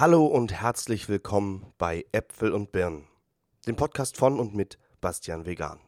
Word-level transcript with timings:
Hallo 0.00 0.26
und 0.26 0.52
herzlich 0.52 1.08
willkommen 1.08 1.72
bei 1.76 2.04
Äpfel 2.12 2.52
und 2.52 2.70
Birnen, 2.70 3.08
dem 3.66 3.74
Podcast 3.74 4.16
von 4.16 4.38
und 4.38 4.54
mit 4.54 4.78
Bastian 5.00 5.44
Vegan. 5.44 5.80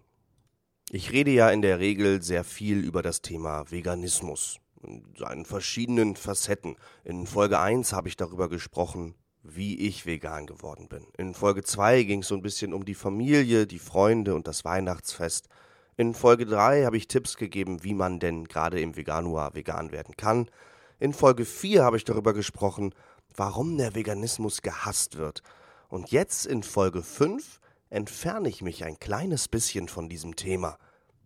Ich 0.91 1.13
rede 1.13 1.31
ja 1.31 1.49
in 1.51 1.63
der 1.63 1.79
Regel 1.79 2.21
sehr 2.21 2.43
viel 2.43 2.85
über 2.85 3.03
das 3.03 3.23
Thema 3.23 3.71
Veganismus 3.71 4.59
in 4.83 5.05
seinen 5.17 5.45
verschiedenen 5.45 6.17
Facetten. 6.17 6.75
In 7.05 7.25
Folge 7.25 7.61
1 7.61 7.93
habe 7.93 8.09
ich 8.09 8.17
darüber 8.17 8.49
gesprochen, 8.49 9.15
wie 9.45 9.79
ich 9.79 10.07
vegan 10.07 10.47
geworden 10.47 10.89
bin. 10.89 11.07
In 11.17 11.33
Folge 11.33 11.63
2 11.63 12.03
ging 12.03 12.23
es 12.23 12.27
so 12.27 12.35
ein 12.35 12.43
bisschen 12.43 12.75
um 12.75 12.85
die 12.85 12.97
Familie, 12.97 13.69
die 13.69 13.79
Freunde 13.79 14.35
und 14.35 14.49
das 14.49 14.65
Weihnachtsfest. 14.65 15.49
In 15.97 16.15
Folge 16.15 16.47
3 16.47 16.85
habe 16.85 16.97
ich 16.97 17.07
Tipps 17.07 17.37
gegeben, 17.37 17.85
wie 17.85 17.95
man 17.95 18.19
denn 18.19 18.47
gerade 18.47 18.81
im 18.81 18.97
Veganuar 18.97 19.55
vegan 19.55 19.93
werden 19.93 20.17
kann. 20.17 20.51
In 20.99 21.15
Folge 21.15 21.45
4 21.45 21.85
habe 21.85 21.97
ich 21.97 22.05
darüber 22.05 22.35
gesprochen, 22.35 22.93
warum 23.35 23.77
der 23.77 23.95
Veganismus 23.95 24.63
gehasst 24.63 25.17
wird. 25.17 25.43
Und 25.89 26.11
jetzt 26.11 26.47
in 26.47 26.63
Folge 26.63 27.03
5 27.03 27.61
entferne 27.91 28.49
ich 28.49 28.63
mich 28.63 28.85
ein 28.85 28.99
kleines 28.99 29.49
bisschen 29.49 29.89
von 29.89 30.09
diesem 30.09 30.37
Thema. 30.37 30.79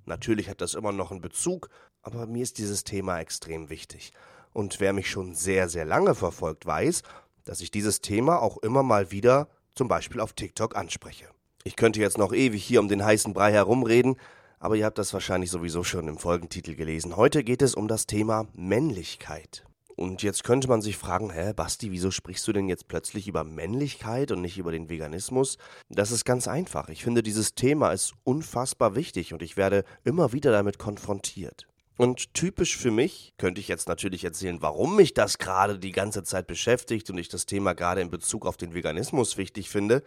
Natürlich 0.06 0.48
hat 0.48 0.60
das 0.60 0.74
immer 0.74 0.92
noch 0.92 1.10
einen 1.10 1.20
Bezug, 1.20 1.68
aber 2.02 2.26
mir 2.26 2.42
ist 2.42 2.58
dieses 2.58 2.84
Thema 2.84 3.18
extrem 3.20 3.70
wichtig. 3.70 4.12
Und 4.52 4.80
wer 4.80 4.92
mich 4.92 5.10
schon 5.10 5.34
sehr, 5.34 5.68
sehr 5.68 5.84
lange 5.84 6.14
verfolgt, 6.14 6.66
weiß, 6.66 7.02
dass 7.44 7.60
ich 7.60 7.70
dieses 7.70 8.00
Thema 8.00 8.40
auch 8.40 8.58
immer 8.58 8.82
mal 8.82 9.10
wieder 9.10 9.48
zum 9.74 9.88
Beispiel 9.88 10.20
auf 10.20 10.32
TikTok 10.32 10.76
anspreche. 10.76 11.26
Ich 11.64 11.76
könnte 11.76 12.00
jetzt 12.00 12.18
noch 12.18 12.32
ewig 12.32 12.62
hier 12.64 12.80
um 12.80 12.88
den 12.88 13.04
heißen 13.04 13.32
Brei 13.32 13.52
herumreden, 13.52 14.16
aber 14.58 14.76
ihr 14.76 14.84
habt 14.84 14.98
das 14.98 15.12
wahrscheinlich 15.12 15.50
sowieso 15.50 15.82
schon 15.82 16.08
im 16.08 16.18
Folgentitel 16.18 16.74
gelesen. 16.74 17.16
Heute 17.16 17.42
geht 17.42 17.62
es 17.62 17.74
um 17.74 17.88
das 17.88 18.06
Thema 18.06 18.46
Männlichkeit. 18.54 19.64
Und 19.96 20.22
jetzt 20.22 20.42
könnte 20.42 20.68
man 20.68 20.82
sich 20.82 20.96
fragen, 20.96 21.30
hä, 21.30 21.52
Basti, 21.54 21.92
wieso 21.92 22.10
sprichst 22.10 22.46
du 22.48 22.52
denn 22.52 22.68
jetzt 22.68 22.88
plötzlich 22.88 23.28
über 23.28 23.44
Männlichkeit 23.44 24.32
und 24.32 24.40
nicht 24.40 24.58
über 24.58 24.72
den 24.72 24.88
Veganismus? 24.88 25.56
Das 25.88 26.10
ist 26.10 26.24
ganz 26.24 26.48
einfach. 26.48 26.88
Ich 26.88 27.04
finde, 27.04 27.22
dieses 27.22 27.54
Thema 27.54 27.92
ist 27.92 28.12
unfassbar 28.24 28.96
wichtig 28.96 29.32
und 29.32 29.40
ich 29.40 29.56
werde 29.56 29.84
immer 30.02 30.32
wieder 30.32 30.50
damit 30.50 30.78
konfrontiert. 30.78 31.68
Und 31.96 32.34
typisch 32.34 32.76
für 32.76 32.90
mich 32.90 33.34
könnte 33.38 33.60
ich 33.60 33.68
jetzt 33.68 33.86
natürlich 33.86 34.24
erzählen, 34.24 34.60
warum 34.60 34.96
mich 34.96 35.14
das 35.14 35.38
gerade 35.38 35.78
die 35.78 35.92
ganze 35.92 36.24
Zeit 36.24 36.48
beschäftigt 36.48 37.08
und 37.10 37.18
ich 37.18 37.28
das 37.28 37.46
Thema 37.46 37.72
gerade 37.72 38.00
in 38.00 38.10
Bezug 38.10 38.46
auf 38.46 38.56
den 38.56 38.74
Veganismus 38.74 39.36
wichtig 39.36 39.70
finde. 39.70 40.02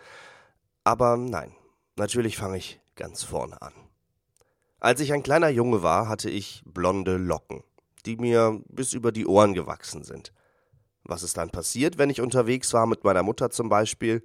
Aber 0.83 1.15
nein, 1.15 1.55
natürlich 1.95 2.35
fange 2.35 2.57
ich 2.57 2.81
ganz 2.95 3.23
vorne 3.23 3.61
an. 3.61 3.73
Als 4.81 4.99
ich 4.99 5.13
ein 5.13 5.23
kleiner 5.23 5.49
Junge 5.49 5.81
war, 5.81 6.09
hatte 6.09 6.29
ich 6.29 6.61
blonde 6.65 7.15
Locken 7.15 7.63
die 8.05 8.17
mir 8.17 8.61
bis 8.69 8.93
über 8.93 9.11
die 9.11 9.27
Ohren 9.27 9.53
gewachsen 9.53 10.03
sind. 10.03 10.33
Was 11.03 11.23
ist 11.23 11.37
dann 11.37 11.49
passiert, 11.49 11.97
wenn 11.97 12.09
ich 12.09 12.21
unterwegs 12.21 12.73
war 12.73 12.85
mit 12.85 13.03
meiner 13.03 13.23
Mutter 13.23 13.49
zum 13.49 13.69
Beispiel? 13.69 14.23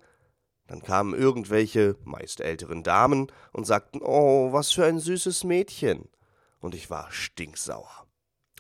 Dann 0.66 0.82
kamen 0.82 1.14
irgendwelche, 1.14 1.96
meist 2.04 2.40
älteren 2.40 2.82
Damen 2.82 3.30
und 3.52 3.66
sagten, 3.66 4.00
oh, 4.02 4.52
was 4.52 4.72
für 4.72 4.84
ein 4.84 4.98
süßes 4.98 5.44
Mädchen. 5.44 6.08
Und 6.60 6.74
ich 6.74 6.90
war 6.90 7.10
stinksauer. 7.10 8.06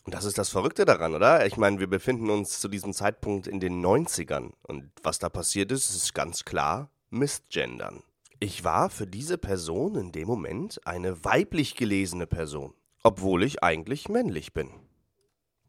Und 0.04 0.14
das 0.14 0.24
ist 0.24 0.36
das 0.36 0.48
Verrückte 0.48 0.84
daran, 0.84 1.14
oder? 1.14 1.46
Ich 1.46 1.56
meine, 1.56 1.78
wir 1.78 1.86
befinden 1.86 2.28
uns 2.28 2.58
zu 2.60 2.68
diesem 2.68 2.92
Zeitpunkt 2.92 3.46
in 3.46 3.60
den 3.60 3.84
90ern. 3.84 4.50
Und 4.62 4.90
was 5.02 5.18
da 5.20 5.28
passiert 5.28 5.70
ist, 5.70 5.94
ist 5.94 6.12
ganz 6.12 6.44
klar 6.44 6.90
Missgendern. 7.10 8.02
Ich 8.40 8.64
war 8.64 8.90
für 8.90 9.06
diese 9.06 9.38
Person 9.38 9.94
in 9.94 10.10
dem 10.10 10.26
Moment 10.26 10.84
eine 10.84 11.24
weiblich 11.24 11.76
gelesene 11.76 12.26
Person, 12.26 12.74
obwohl 13.04 13.44
ich 13.44 13.62
eigentlich 13.62 14.08
männlich 14.08 14.52
bin. 14.52 14.68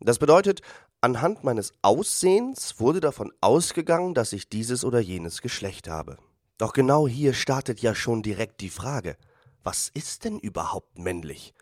Das 0.04 0.20
bedeutet, 0.20 0.62
anhand 1.00 1.46
meines 1.46 1.74
Aussehens 1.82 2.80
wurde 2.80 3.00
davon 3.00 3.32
ausgegangen, 3.40 4.14
dass 4.14 4.34
ich 4.34 4.50
dieses 4.50 4.84
oder 4.84 5.00
jenes 5.00 5.42
Geschlecht 5.42 5.88
habe. 5.88 6.18
Doch 6.58 6.74
genau 6.74 7.08
hier 7.08 7.34
startet 7.34 7.82
ja 7.82 7.96
schon 7.96 8.22
direkt 8.22 8.60
die 8.60 8.70
Frage, 8.70 9.16
was 9.64 9.90
ist 9.94 10.26
denn 10.26 10.40
überhaupt 10.40 11.00
männlich? 11.00 11.54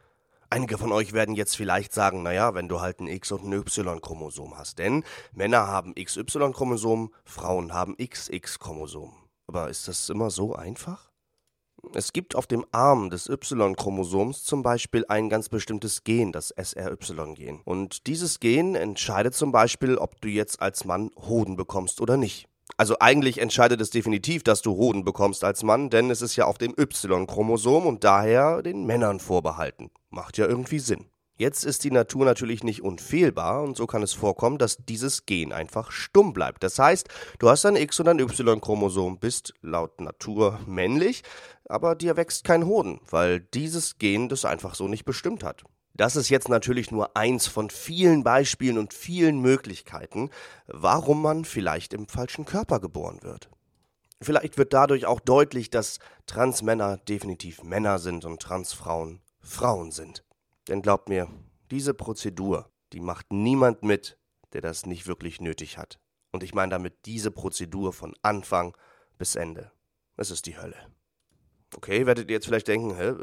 Einige 0.49 0.79
von 0.79 0.91
euch 0.91 1.13
werden 1.13 1.35
jetzt 1.35 1.55
vielleicht 1.55 1.93
sagen, 1.93 2.23
naja, 2.23 2.55
wenn 2.55 2.67
du 2.67 2.81
halt 2.81 2.99
ein 2.99 3.07
X 3.07 3.31
und 3.31 3.45
ein 3.45 3.53
Y-Chromosom 3.53 4.57
hast, 4.57 4.79
denn 4.79 5.03
Männer 5.33 5.67
haben 5.67 5.93
XY-Chromosom, 5.93 7.13
Frauen 7.23 7.73
haben 7.73 7.95
XX-Chromosom. 7.95 9.13
Aber 9.45 9.69
ist 9.69 9.87
das 9.87 10.09
immer 10.09 10.31
so 10.31 10.55
einfach? 10.55 11.10
Es 11.93 12.13
gibt 12.13 12.35
auf 12.35 12.47
dem 12.47 12.65
Arm 12.71 13.09
des 13.09 13.27
Y-Chromosoms 13.27 14.43
zum 14.43 14.63
Beispiel 14.63 15.05
ein 15.07 15.29
ganz 15.29 15.49
bestimmtes 15.49 16.03
Gen, 16.03 16.31
das 16.31 16.53
SRY-Gen. 16.57 17.61
Und 17.65 18.07
dieses 18.07 18.39
Gen 18.39 18.75
entscheidet 18.75 19.33
zum 19.33 19.51
Beispiel, 19.51 19.97
ob 19.97 20.21
du 20.21 20.29
jetzt 20.29 20.61
als 20.61 20.85
Mann 20.85 21.11
Hoden 21.17 21.55
bekommst 21.55 21.99
oder 21.99 22.17
nicht. 22.17 22.47
Also 22.77 22.95
eigentlich 22.99 23.39
entscheidet 23.39 23.81
es 23.81 23.89
definitiv, 23.89 24.43
dass 24.43 24.61
du 24.61 24.75
Hoden 24.75 25.03
bekommst 25.03 25.43
als 25.43 25.63
Mann, 25.63 25.89
denn 25.89 26.09
es 26.09 26.21
ist 26.21 26.35
ja 26.35 26.45
auf 26.45 26.57
dem 26.57 26.73
Y-Chromosom 26.77 27.85
und 27.85 28.03
daher 28.03 28.61
den 28.61 28.85
Männern 28.85 29.19
vorbehalten. 29.19 29.91
Macht 30.09 30.37
ja 30.37 30.47
irgendwie 30.47 30.79
Sinn. 30.79 31.05
Jetzt 31.41 31.65
ist 31.65 31.83
die 31.85 31.89
Natur 31.89 32.23
natürlich 32.23 32.63
nicht 32.63 32.83
unfehlbar 32.83 33.63
und 33.63 33.75
so 33.75 33.87
kann 33.87 34.03
es 34.03 34.13
vorkommen, 34.13 34.59
dass 34.59 34.77
dieses 34.77 35.25
Gen 35.25 35.51
einfach 35.51 35.91
stumm 35.91 36.33
bleibt. 36.33 36.61
Das 36.61 36.77
heißt, 36.77 37.09
du 37.39 37.49
hast 37.49 37.65
ein 37.65 37.75
X- 37.75 37.99
und 37.99 38.09
ein 38.09 38.19
Y-Chromosom, 38.19 39.17
bist 39.17 39.55
laut 39.63 40.01
Natur 40.01 40.59
männlich, 40.67 41.23
aber 41.67 41.95
dir 41.95 42.15
wächst 42.15 42.43
kein 42.43 42.67
Hoden, 42.67 43.01
weil 43.09 43.39
dieses 43.39 43.97
Gen 43.97 44.29
das 44.29 44.45
einfach 44.45 44.75
so 44.75 44.87
nicht 44.87 45.03
bestimmt 45.03 45.43
hat. 45.43 45.63
Das 45.95 46.15
ist 46.15 46.29
jetzt 46.29 46.47
natürlich 46.47 46.91
nur 46.91 47.17
eins 47.17 47.47
von 47.47 47.71
vielen 47.71 48.23
Beispielen 48.23 48.77
und 48.77 48.93
vielen 48.93 49.41
Möglichkeiten, 49.41 50.29
warum 50.67 51.23
man 51.23 51.43
vielleicht 51.43 51.95
im 51.95 52.07
falschen 52.07 52.45
Körper 52.45 52.79
geboren 52.79 53.17
wird. 53.23 53.49
Vielleicht 54.21 54.59
wird 54.59 54.73
dadurch 54.73 55.07
auch 55.07 55.19
deutlich, 55.19 55.71
dass 55.71 55.97
Transmänner 56.27 56.97
definitiv 56.97 57.63
Männer 57.63 57.97
sind 57.97 58.25
und 58.25 58.39
Transfrauen 58.39 59.21
Frauen 59.39 59.89
sind. 59.89 60.23
Denn 60.67 60.81
glaubt 60.81 61.09
mir, 61.09 61.27
diese 61.71 61.93
Prozedur, 61.93 62.71
die 62.93 62.99
macht 62.99 63.31
niemand 63.31 63.83
mit, 63.83 64.17
der 64.53 64.61
das 64.61 64.85
nicht 64.85 65.07
wirklich 65.07 65.41
nötig 65.41 65.77
hat. 65.77 65.99
Und 66.31 66.43
ich 66.43 66.53
meine 66.53 66.71
damit 66.71 67.05
diese 67.05 67.31
Prozedur 67.31 67.93
von 67.93 68.13
Anfang 68.21 68.75
bis 69.17 69.35
Ende. 69.35 69.71
Es 70.17 70.31
ist 70.31 70.45
die 70.45 70.57
Hölle. 70.57 70.77
Okay, 71.75 72.05
werdet 72.05 72.29
ihr 72.29 72.35
jetzt 72.35 72.45
vielleicht 72.45 72.67
denken, 72.67 72.95
hä, 72.95 73.13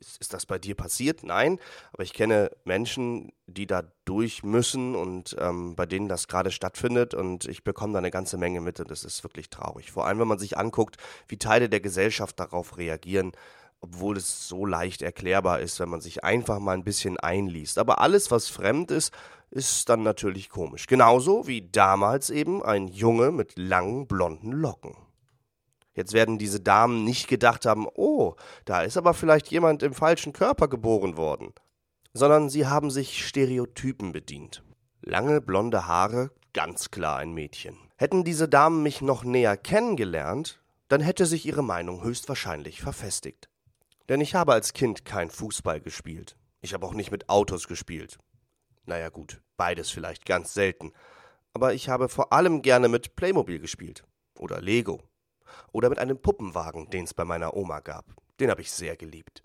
ist, 0.00 0.20
ist, 0.20 0.32
das 0.32 0.46
bei 0.46 0.58
dir 0.58 0.74
passiert? 0.74 1.22
Nein, 1.22 1.60
aber 1.92 2.02
ich 2.02 2.12
kenne 2.12 2.50
Menschen, 2.64 3.32
die 3.46 3.66
da 3.66 3.82
durch 4.04 4.42
müssen 4.42 4.96
und 4.96 5.36
ähm, 5.38 5.76
bei 5.76 5.86
denen 5.86 6.08
das 6.08 6.28
gerade 6.28 6.50
stattfindet 6.50 7.14
und 7.14 7.44
ich 7.44 7.62
bekomme 7.62 7.92
da 7.92 7.98
eine 7.98 8.10
ganze 8.10 8.38
Menge 8.38 8.60
mit 8.60 8.80
und 8.80 8.90
das 8.90 9.04
ist 9.04 9.22
wirklich 9.22 9.50
traurig. 9.50 9.92
Vor 9.92 10.06
allem, 10.06 10.18
wenn 10.18 10.28
man 10.28 10.38
sich 10.38 10.58
anguckt, 10.58 10.96
wie 11.28 11.38
Teile 11.38 11.68
der 11.68 11.80
Gesellschaft 11.80 12.40
darauf 12.40 12.76
reagieren 12.76 13.32
obwohl 13.80 14.16
es 14.16 14.48
so 14.48 14.66
leicht 14.66 15.02
erklärbar 15.02 15.60
ist, 15.60 15.78
wenn 15.80 15.88
man 15.88 16.00
sich 16.00 16.24
einfach 16.24 16.58
mal 16.58 16.72
ein 16.72 16.84
bisschen 16.84 17.18
einliest. 17.18 17.78
Aber 17.78 18.00
alles, 18.00 18.30
was 18.30 18.48
fremd 18.48 18.90
ist, 18.90 19.12
ist 19.50 19.88
dann 19.88 20.02
natürlich 20.02 20.48
komisch. 20.48 20.86
Genauso 20.86 21.46
wie 21.46 21.68
damals 21.70 22.30
eben 22.30 22.62
ein 22.64 22.88
Junge 22.88 23.30
mit 23.30 23.56
langen 23.56 24.06
blonden 24.06 24.52
Locken. 24.52 24.96
Jetzt 25.94 26.12
werden 26.12 26.38
diese 26.38 26.60
Damen 26.60 27.04
nicht 27.04 27.26
gedacht 27.26 27.64
haben, 27.64 27.86
oh, 27.94 28.34
da 28.66 28.82
ist 28.82 28.98
aber 28.98 29.14
vielleicht 29.14 29.50
jemand 29.50 29.82
im 29.82 29.94
falschen 29.94 30.34
Körper 30.34 30.68
geboren 30.68 31.16
worden, 31.16 31.54
sondern 32.12 32.50
sie 32.50 32.66
haben 32.66 32.90
sich 32.90 33.26
Stereotypen 33.26 34.12
bedient. 34.12 34.62
Lange 35.00 35.40
blonde 35.40 35.86
Haare, 35.86 36.30
ganz 36.52 36.90
klar 36.90 37.16
ein 37.18 37.32
Mädchen. 37.32 37.78
Hätten 37.96 38.24
diese 38.24 38.46
Damen 38.46 38.82
mich 38.82 39.00
noch 39.00 39.24
näher 39.24 39.56
kennengelernt, 39.56 40.60
dann 40.88 41.00
hätte 41.00 41.24
sich 41.24 41.46
ihre 41.46 41.64
Meinung 41.64 42.04
höchstwahrscheinlich 42.04 42.82
verfestigt. 42.82 43.48
Denn 44.08 44.20
ich 44.20 44.34
habe 44.34 44.52
als 44.52 44.72
Kind 44.72 45.04
kein 45.04 45.30
Fußball 45.30 45.80
gespielt. 45.80 46.36
Ich 46.60 46.74
habe 46.74 46.86
auch 46.86 46.94
nicht 46.94 47.10
mit 47.10 47.28
Autos 47.28 47.68
gespielt. 47.68 48.18
Naja 48.84 49.08
gut, 49.08 49.40
beides 49.56 49.90
vielleicht 49.90 50.24
ganz 50.26 50.54
selten. 50.54 50.92
Aber 51.52 51.74
ich 51.74 51.88
habe 51.88 52.08
vor 52.08 52.32
allem 52.32 52.62
gerne 52.62 52.88
mit 52.88 53.16
Playmobil 53.16 53.58
gespielt. 53.58 54.04
Oder 54.38 54.60
Lego. 54.60 55.02
Oder 55.72 55.88
mit 55.88 55.98
einem 55.98 56.20
Puppenwagen, 56.20 56.90
den 56.90 57.04
es 57.04 57.14
bei 57.14 57.24
meiner 57.24 57.56
Oma 57.56 57.80
gab. 57.80 58.04
Den 58.38 58.50
habe 58.50 58.60
ich 58.60 58.70
sehr 58.70 58.96
geliebt. 58.96 59.42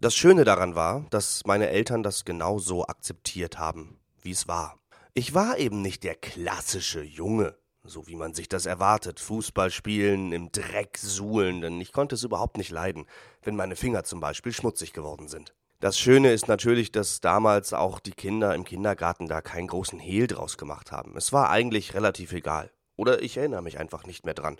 Das 0.00 0.16
Schöne 0.16 0.44
daran 0.44 0.74
war, 0.74 1.06
dass 1.10 1.44
meine 1.44 1.68
Eltern 1.68 2.02
das 2.02 2.24
genau 2.24 2.58
so 2.58 2.86
akzeptiert 2.86 3.58
haben, 3.58 4.00
wie 4.22 4.30
es 4.30 4.48
war. 4.48 4.78
Ich 5.12 5.34
war 5.34 5.58
eben 5.58 5.82
nicht 5.82 6.04
der 6.04 6.14
klassische 6.14 7.02
Junge, 7.02 7.58
so 7.84 8.06
wie 8.06 8.16
man 8.16 8.34
sich 8.34 8.48
das 8.48 8.66
erwartet, 8.66 9.20
Fußball 9.20 9.70
spielen, 9.70 10.32
im 10.32 10.52
Dreck 10.52 10.98
suhlen, 10.98 11.60
denn 11.60 11.80
ich 11.80 11.92
konnte 11.92 12.14
es 12.14 12.24
überhaupt 12.24 12.56
nicht 12.56 12.70
leiden, 12.70 13.06
wenn 13.42 13.56
meine 13.56 13.76
Finger 13.76 14.04
zum 14.04 14.20
Beispiel 14.20 14.52
schmutzig 14.52 14.92
geworden 14.92 15.28
sind. 15.28 15.54
Das 15.80 15.98
Schöne 15.98 16.32
ist 16.32 16.46
natürlich, 16.46 16.92
dass 16.92 17.22
damals 17.22 17.72
auch 17.72 18.00
die 18.00 18.12
Kinder 18.12 18.54
im 18.54 18.64
Kindergarten 18.64 19.28
da 19.28 19.40
keinen 19.40 19.66
großen 19.66 19.98
Hehl 19.98 20.26
draus 20.26 20.58
gemacht 20.58 20.92
haben. 20.92 21.16
Es 21.16 21.32
war 21.32 21.48
eigentlich 21.48 21.94
relativ 21.94 22.32
egal. 22.32 22.70
Oder 22.96 23.22
ich 23.22 23.38
erinnere 23.38 23.62
mich 23.62 23.78
einfach 23.78 24.04
nicht 24.04 24.26
mehr 24.26 24.34
dran. 24.34 24.58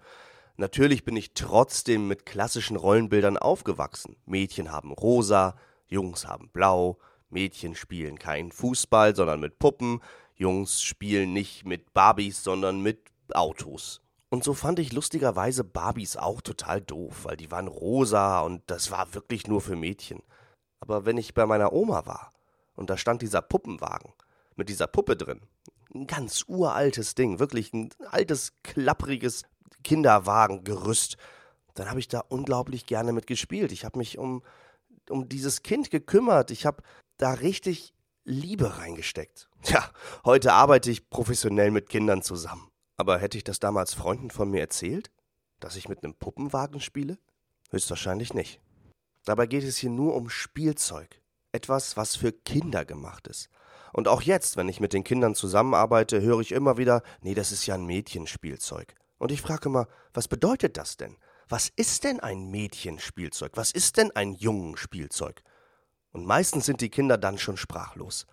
Natürlich 0.56 1.05
bin 1.05 1.16
ich 1.16 1.34
trotzdem 1.34 2.08
mit 2.08 2.25
klassischen 2.25 2.76
Rollenbildern 2.76 3.37
aufgewachsen. 3.37 4.16
Mädchen 4.25 4.73
haben 4.73 4.93
rosa, 4.93 5.56
Jungs 5.88 6.26
haben 6.26 6.49
blau, 6.49 6.99
Mädchen 7.28 7.75
spielen 7.75 8.19
keinen 8.19 8.50
Fußball, 8.50 9.14
sondern 9.14 9.40
mit 9.40 9.58
Puppen, 9.58 10.00
Jungs 10.40 10.81
spielen 10.81 11.34
nicht 11.34 11.66
mit 11.66 11.92
Barbies, 11.92 12.42
sondern 12.42 12.81
mit 12.81 13.10
Autos. 13.34 14.00
Und 14.31 14.42
so 14.42 14.54
fand 14.54 14.78
ich 14.78 14.92
lustigerweise 14.92 15.64
Barbies 15.64 16.16
auch 16.16 16.40
total 16.40 16.81
doof, 16.81 17.25
weil 17.25 17.37
die 17.37 17.50
waren 17.50 17.69
rosa 17.69 18.40
und 18.40 18.62
das 18.66 18.90
war 18.90 19.12
wirklich 19.12 19.46
nur 19.48 19.60
für 19.60 19.76
Mädchen. 19.76 20.22
Aber 20.78 21.04
wenn 21.04 21.19
ich 21.19 21.34
bei 21.34 21.44
meiner 21.44 21.75
Oma 21.75 22.06
war 22.06 22.32
und 22.75 22.88
da 22.88 22.96
stand 22.96 23.20
dieser 23.20 23.42
Puppenwagen 23.42 24.14
mit 24.56 24.70
dieser 24.70 24.87
Puppe 24.87 25.14
drin, 25.14 25.42
ein 25.94 26.06
ganz 26.06 26.44
uraltes 26.48 27.14
Ding, 27.14 27.38
wirklich 27.38 27.75
ein 27.75 27.90
altes, 28.10 28.54
klappriges 28.62 29.42
Kinderwagengerüst, 29.84 31.19
dann 31.75 31.90
habe 31.90 32.00
ich 32.00 32.08
da 32.08 32.20
unglaublich 32.20 32.87
gerne 32.87 33.12
mit 33.12 33.26
gespielt. 33.26 33.72
Ich 33.72 33.84
habe 33.84 33.98
mich 33.98 34.16
um, 34.16 34.42
um 35.10 35.28
dieses 35.28 35.62
Kind 35.62 35.90
gekümmert. 35.90 36.50
Ich 36.50 36.64
habe 36.64 36.82
da 37.19 37.32
richtig 37.32 37.92
Liebe 38.25 38.78
reingesteckt. 38.78 39.50
Tja, 39.62 39.90
heute 40.24 40.54
arbeite 40.54 40.90
ich 40.90 41.10
professionell 41.10 41.70
mit 41.70 41.88
Kindern 41.88 42.22
zusammen. 42.22 42.70
Aber 42.96 43.18
hätte 43.18 43.36
ich 43.36 43.44
das 43.44 43.58
damals 43.58 43.94
Freunden 43.94 44.30
von 44.30 44.50
mir 44.50 44.60
erzählt? 44.60 45.10
Dass 45.60 45.76
ich 45.76 45.88
mit 45.88 46.02
einem 46.02 46.14
Puppenwagen 46.14 46.80
spiele? 46.80 47.18
Höchstwahrscheinlich 47.70 48.32
nicht. 48.32 48.60
Dabei 49.24 49.46
geht 49.46 49.64
es 49.64 49.76
hier 49.76 49.90
nur 49.90 50.14
um 50.14 50.30
Spielzeug. 50.30 51.20
Etwas, 51.52 51.96
was 51.96 52.16
für 52.16 52.32
Kinder 52.32 52.84
gemacht 52.84 53.28
ist. 53.28 53.50
Und 53.92 54.08
auch 54.08 54.22
jetzt, 54.22 54.56
wenn 54.56 54.68
ich 54.68 54.80
mit 54.80 54.92
den 54.92 55.04
Kindern 55.04 55.34
zusammenarbeite, 55.34 56.22
höre 56.22 56.40
ich 56.40 56.52
immer 56.52 56.78
wieder, 56.78 57.02
nee, 57.20 57.34
das 57.34 57.52
ist 57.52 57.66
ja 57.66 57.74
ein 57.74 57.84
Mädchenspielzeug. 57.84 58.94
Und 59.18 59.30
ich 59.30 59.42
frage 59.42 59.68
immer, 59.68 59.88
was 60.14 60.28
bedeutet 60.28 60.76
das 60.76 60.96
denn? 60.96 61.16
Was 61.48 61.68
ist 61.68 62.04
denn 62.04 62.20
ein 62.20 62.50
Mädchenspielzeug? 62.50 63.52
Was 63.56 63.72
ist 63.72 63.98
denn 63.98 64.10
ein 64.12 64.32
Jungenspielzeug? 64.32 65.42
Und 66.12 66.24
meistens 66.24 66.64
sind 66.64 66.80
die 66.80 66.90
Kinder 66.90 67.18
dann 67.18 67.38
schon 67.38 67.56
sprachlos. 67.56 68.26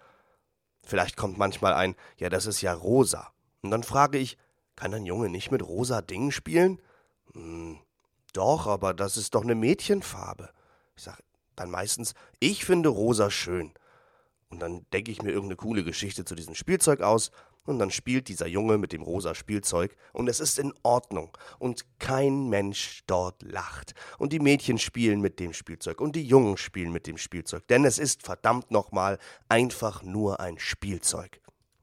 Vielleicht 0.88 1.18
kommt 1.18 1.38
manchmal 1.38 1.74
ein, 1.74 1.96
ja, 2.18 2.30
das 2.30 2.46
ist 2.46 2.62
ja 2.62 2.74
rosa. 2.74 3.34
Und 3.62 3.72
dann 3.72 3.84
frage 3.84 4.18
ich, 4.18 4.38
kann 4.78 4.94
ein 4.94 5.06
Junge 5.06 5.28
nicht 5.28 5.52
mit 5.52 5.62
rosa 5.62 6.02
Dingen 6.02 6.32
spielen? 6.32 6.82
Hm, 7.34 7.78
doch, 8.32 8.68
aber 8.68 8.94
das 8.94 9.18
ist 9.18 9.36
doch 9.36 9.44
eine 9.44 9.56
Mädchenfarbe. 9.56 10.50
Ich 10.96 11.04
sage 11.04 11.22
dann 11.58 11.70
meistens, 11.70 12.14
ich 12.40 12.64
finde 12.64 12.88
rosa 12.88 13.30
schön. 13.30 13.74
Und 14.50 14.60
dann 14.60 14.86
denke 14.94 15.12
ich 15.12 15.22
mir 15.22 15.32
irgendeine 15.32 15.58
coole 15.58 15.84
Geschichte 15.84 16.24
zu 16.24 16.36
diesem 16.36 16.56
Spielzeug 16.56 17.02
aus 17.02 17.32
und 17.68 17.80
dann 17.80 17.92
spielt 17.92 18.28
dieser 18.28 18.48
Junge 18.48 18.78
mit 18.78 18.94
dem 18.94 19.02
rosa 19.02 19.36
Spielzeug 19.36 19.96
und 20.14 20.28
es 20.28 20.40
ist 20.40 20.60
in 20.60 20.74
Ordnung 20.84 21.38
und 21.60 21.86
kein 22.00 22.50
Mensch 22.50 23.04
dort 23.08 23.44
lacht. 23.44 23.94
Und 24.18 24.34
die 24.34 24.40
Mädchen 24.40 24.78
spielen 24.78 25.22
mit 25.22 25.40
dem 25.40 25.54
Spielzeug 25.54 26.02
und 26.02 26.16
die 26.16 26.26
Jungen 26.26 26.58
spielen 26.58 26.92
mit 26.92 27.08
dem 27.08 27.18
Spielzeug, 27.18 27.68
denn 27.68 27.86
es 27.86 28.00
ist 28.00 28.24
verdammt 28.24 28.72
nochmal 28.72 29.20
einfach 29.50 30.04
nur 30.04 30.40
ein 30.40 30.60
Spielzeug. 30.60 31.42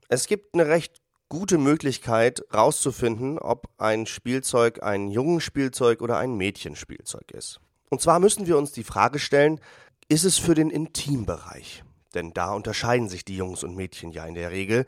Es 0.08 0.26
gibt 0.26 0.54
eine 0.54 0.68
recht 0.68 1.00
gute 1.28 1.58
Möglichkeit 1.58 2.44
rauszufinden, 2.54 3.38
ob 3.38 3.68
ein 3.78 4.06
Spielzeug 4.06 4.82
ein 4.82 5.08
Jungenspielzeug 5.08 6.00
oder 6.00 6.18
ein 6.18 6.36
Mädchenspielzeug 6.36 7.30
ist. 7.32 7.60
Und 7.90 8.00
zwar 8.00 8.20
müssen 8.20 8.46
wir 8.46 8.58
uns 8.58 8.72
die 8.72 8.84
Frage 8.84 9.18
stellen, 9.18 9.60
ist 10.08 10.24
es 10.24 10.38
für 10.38 10.54
den 10.54 10.70
Intimbereich? 10.70 11.82
Denn 12.14 12.32
da 12.32 12.52
unterscheiden 12.52 13.08
sich 13.08 13.24
die 13.24 13.36
Jungs 13.36 13.64
und 13.64 13.74
Mädchen 13.74 14.12
ja 14.12 14.24
in 14.26 14.34
der 14.34 14.50
Regel. 14.50 14.86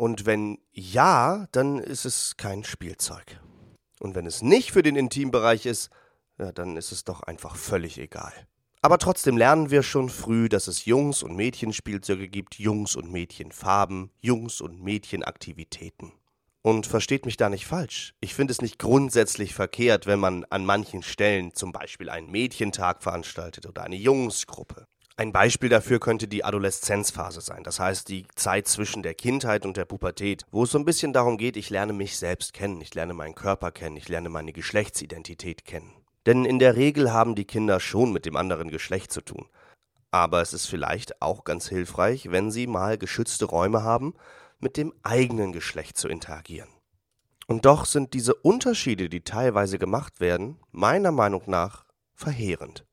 Und 0.00 0.24
wenn 0.24 0.56
ja, 0.72 1.46
dann 1.52 1.78
ist 1.78 2.06
es 2.06 2.38
kein 2.38 2.64
Spielzeug. 2.64 3.38
Und 3.98 4.14
wenn 4.14 4.24
es 4.24 4.40
nicht 4.40 4.72
für 4.72 4.82
den 4.82 4.96
Intimbereich 4.96 5.66
ist, 5.66 5.90
ja, 6.38 6.52
dann 6.52 6.78
ist 6.78 6.90
es 6.90 7.04
doch 7.04 7.22
einfach 7.22 7.54
völlig 7.54 7.98
egal. 7.98 8.32
Aber 8.80 8.96
trotzdem 8.96 9.36
lernen 9.36 9.70
wir 9.70 9.82
schon 9.82 10.08
früh, 10.08 10.48
dass 10.48 10.68
es 10.68 10.86
Jungs- 10.86 11.22
und 11.22 11.36
Mädchenspielzeuge 11.36 12.28
gibt, 12.28 12.54
Jungs- 12.54 12.96
und 12.96 13.12
Mädchenfarben, 13.12 14.10
Jungs- 14.22 14.62
und 14.62 14.82
Mädchenaktivitäten. 14.82 16.12
Und 16.62 16.86
versteht 16.86 17.26
mich 17.26 17.36
da 17.36 17.50
nicht 17.50 17.66
falsch. 17.66 18.14
Ich 18.20 18.32
finde 18.32 18.52
es 18.52 18.62
nicht 18.62 18.78
grundsätzlich 18.78 19.52
verkehrt, 19.52 20.06
wenn 20.06 20.18
man 20.18 20.46
an 20.48 20.64
manchen 20.64 21.02
Stellen 21.02 21.52
zum 21.52 21.72
Beispiel 21.72 22.08
einen 22.08 22.30
Mädchentag 22.30 23.02
veranstaltet 23.02 23.66
oder 23.66 23.82
eine 23.82 23.96
Jungsgruppe. 23.96 24.86
Ein 25.20 25.32
Beispiel 25.32 25.68
dafür 25.68 26.00
könnte 26.00 26.28
die 26.28 26.46
Adoleszenzphase 26.46 27.42
sein, 27.42 27.62
das 27.62 27.78
heißt 27.78 28.08
die 28.08 28.26
Zeit 28.36 28.66
zwischen 28.66 29.02
der 29.02 29.12
Kindheit 29.12 29.66
und 29.66 29.76
der 29.76 29.84
Pubertät, 29.84 30.46
wo 30.50 30.62
es 30.62 30.70
so 30.70 30.78
ein 30.78 30.86
bisschen 30.86 31.12
darum 31.12 31.36
geht, 31.36 31.58
ich 31.58 31.68
lerne 31.68 31.92
mich 31.92 32.16
selbst 32.16 32.54
kennen, 32.54 32.80
ich 32.80 32.94
lerne 32.94 33.12
meinen 33.12 33.34
Körper 33.34 33.70
kennen, 33.70 33.98
ich 33.98 34.08
lerne 34.08 34.30
meine 34.30 34.54
Geschlechtsidentität 34.54 35.66
kennen. 35.66 35.92
Denn 36.24 36.46
in 36.46 36.58
der 36.58 36.74
Regel 36.74 37.12
haben 37.12 37.34
die 37.34 37.44
Kinder 37.44 37.80
schon 37.80 38.14
mit 38.14 38.24
dem 38.24 38.34
anderen 38.34 38.70
Geschlecht 38.70 39.12
zu 39.12 39.20
tun. 39.20 39.46
Aber 40.10 40.40
es 40.40 40.54
ist 40.54 40.64
vielleicht 40.64 41.20
auch 41.20 41.44
ganz 41.44 41.68
hilfreich, 41.68 42.30
wenn 42.30 42.50
sie 42.50 42.66
mal 42.66 42.96
geschützte 42.96 43.44
Räume 43.44 43.82
haben, 43.82 44.14
mit 44.58 44.78
dem 44.78 44.94
eigenen 45.02 45.52
Geschlecht 45.52 45.98
zu 45.98 46.08
interagieren. 46.08 46.70
Und 47.46 47.66
doch 47.66 47.84
sind 47.84 48.14
diese 48.14 48.32
Unterschiede, 48.36 49.10
die 49.10 49.20
teilweise 49.20 49.78
gemacht 49.78 50.18
werden, 50.18 50.60
meiner 50.72 51.12
Meinung 51.12 51.42
nach 51.44 51.84
verheerend. 52.14 52.86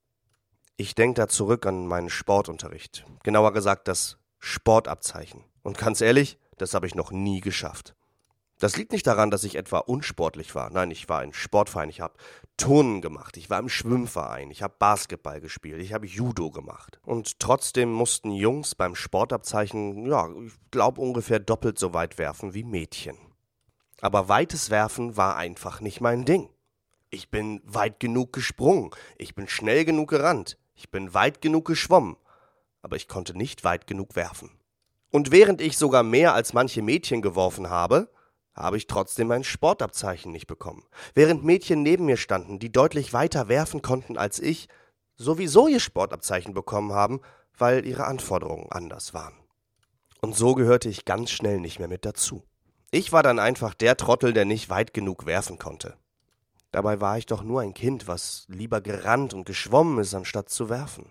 Ich 0.79 0.93
denke 0.93 1.21
da 1.21 1.27
zurück 1.27 1.65
an 1.65 1.87
meinen 1.87 2.11
Sportunterricht. 2.11 3.03
Genauer 3.23 3.51
gesagt 3.51 3.87
das 3.87 4.19
Sportabzeichen. 4.37 5.43
Und 5.63 5.79
ganz 5.79 6.01
ehrlich, 6.01 6.37
das 6.57 6.75
habe 6.75 6.85
ich 6.85 6.93
noch 6.93 7.09
nie 7.09 7.41
geschafft. 7.41 7.95
Das 8.59 8.77
liegt 8.77 8.91
nicht 8.91 9.07
daran, 9.07 9.31
dass 9.31 9.43
ich 9.43 9.55
etwa 9.55 9.79
unsportlich 9.79 10.53
war. 10.53 10.69
Nein, 10.69 10.91
ich 10.91 11.09
war 11.09 11.21
ein 11.21 11.33
Sportverein. 11.33 11.89
Ich 11.89 11.99
habe 11.99 12.13
Turnen 12.57 13.01
gemacht. 13.01 13.37
Ich 13.37 13.49
war 13.49 13.57
im 13.57 13.69
Schwimmverein. 13.69 14.51
Ich 14.51 14.61
habe 14.61 14.75
Basketball 14.77 15.41
gespielt. 15.41 15.81
Ich 15.81 15.93
habe 15.93 16.05
Judo 16.05 16.51
gemacht. 16.51 16.99
Und 17.03 17.39
trotzdem 17.39 17.91
mussten 17.91 18.31
Jungs 18.31 18.75
beim 18.75 18.93
Sportabzeichen, 18.93 20.05
ja, 20.05 20.29
ich 20.45 20.53
glaube 20.69 21.01
ungefähr 21.01 21.39
doppelt 21.39 21.79
so 21.79 21.95
weit 21.95 22.19
werfen 22.19 22.53
wie 22.53 22.63
Mädchen. 22.63 23.17
Aber 24.01 24.29
weites 24.29 24.69
Werfen 24.69 25.17
war 25.17 25.37
einfach 25.37 25.81
nicht 25.81 26.01
mein 26.01 26.23
Ding. 26.23 26.49
Ich 27.09 27.31
bin 27.31 27.61
weit 27.63 27.99
genug 27.99 28.31
gesprungen. 28.31 28.91
Ich 29.17 29.33
bin 29.33 29.47
schnell 29.47 29.83
genug 29.83 30.11
gerannt. 30.11 30.57
Ich 30.77 30.91
bin 30.91 31.15
weit 31.15 31.41
genug 31.41 31.65
geschwommen, 31.65 32.17
aber 32.83 32.95
ich 32.95 33.07
konnte 33.07 33.35
nicht 33.35 33.63
weit 33.63 33.87
genug 33.87 34.15
werfen. 34.15 34.51
Und 35.11 35.31
während 35.31 35.59
ich 35.59 35.75
sogar 35.75 36.03
mehr 36.03 36.35
als 36.35 36.53
manche 36.53 36.83
Mädchen 36.83 37.23
geworfen 37.23 37.69
habe, 37.69 38.11
habe 38.53 38.77
ich 38.77 38.85
trotzdem 38.85 39.27
mein 39.27 39.43
Sportabzeichen 39.43 40.31
nicht 40.31 40.45
bekommen. 40.45 40.83
Während 41.15 41.43
Mädchen 41.43 41.81
neben 41.81 42.05
mir 42.05 42.17
standen, 42.17 42.59
die 42.59 42.71
deutlich 42.71 43.11
weiter 43.11 43.47
werfen 43.47 43.81
konnten 43.81 44.17
als 44.17 44.39
ich, 44.39 44.67
sowieso 45.15 45.67
ihr 45.67 45.79
Sportabzeichen 45.79 46.53
bekommen 46.53 46.93
haben, 46.93 47.21
weil 47.57 47.85
ihre 47.85 48.05
Anforderungen 48.05 48.71
anders 48.71 49.15
waren. 49.15 49.33
Und 50.21 50.35
so 50.35 50.53
gehörte 50.53 50.89
ich 50.89 51.05
ganz 51.05 51.31
schnell 51.31 51.59
nicht 51.59 51.79
mehr 51.79 51.87
mit 51.87 52.05
dazu. 52.05 52.43
Ich 52.91 53.11
war 53.11 53.23
dann 53.23 53.39
einfach 53.39 53.73
der 53.73 53.97
Trottel, 53.97 54.31
der 54.31 54.45
nicht 54.45 54.69
weit 54.69 54.93
genug 54.93 55.25
werfen 55.25 55.57
konnte. 55.57 55.97
Dabei 56.77 57.01
war 57.01 57.17
ich 57.17 57.25
doch 57.25 57.41
nur 57.41 57.61
ein 57.61 57.73
Kind, 57.73 58.07
was 58.07 58.45
lieber 58.49 58.81
gerannt 58.81 59.33
und 59.33 59.47
geschwommen 59.47 59.97
ist, 59.97 60.13
anstatt 60.13 60.49
zu 60.49 60.69
werfen. 60.69 61.07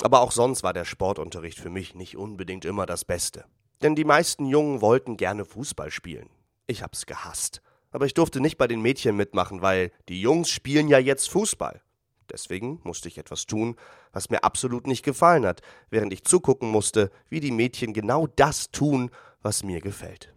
Aber 0.00 0.22
auch 0.22 0.32
sonst 0.32 0.62
war 0.62 0.72
der 0.72 0.86
Sportunterricht 0.86 1.58
für 1.58 1.68
mich 1.68 1.94
nicht 1.94 2.16
unbedingt 2.16 2.64
immer 2.64 2.86
das 2.86 3.04
Beste. 3.04 3.44
Denn 3.82 3.94
die 3.94 4.06
meisten 4.06 4.46
Jungen 4.46 4.80
wollten 4.80 5.18
gerne 5.18 5.44
Fußball 5.44 5.90
spielen. 5.90 6.30
Ich 6.66 6.82
hab's 6.82 7.04
gehasst. 7.04 7.60
Aber 7.90 8.06
ich 8.06 8.14
durfte 8.14 8.40
nicht 8.40 8.56
bei 8.56 8.66
den 8.66 8.80
Mädchen 8.80 9.16
mitmachen, 9.16 9.60
weil 9.60 9.92
die 10.08 10.22
Jungs 10.22 10.48
spielen 10.48 10.88
ja 10.88 10.98
jetzt 10.98 11.28
Fußball. 11.28 11.82
Deswegen 12.30 12.80
musste 12.82 13.08
ich 13.08 13.18
etwas 13.18 13.44
tun, 13.44 13.76
was 14.12 14.30
mir 14.30 14.44
absolut 14.44 14.86
nicht 14.86 15.04
gefallen 15.04 15.44
hat, 15.44 15.60
während 15.90 16.10
ich 16.14 16.24
zugucken 16.24 16.70
musste, 16.70 17.10
wie 17.28 17.40
die 17.40 17.52
Mädchen 17.52 17.92
genau 17.92 18.26
das 18.28 18.70
tun, 18.70 19.10
was 19.42 19.62
mir 19.62 19.82
gefällt. 19.82 20.32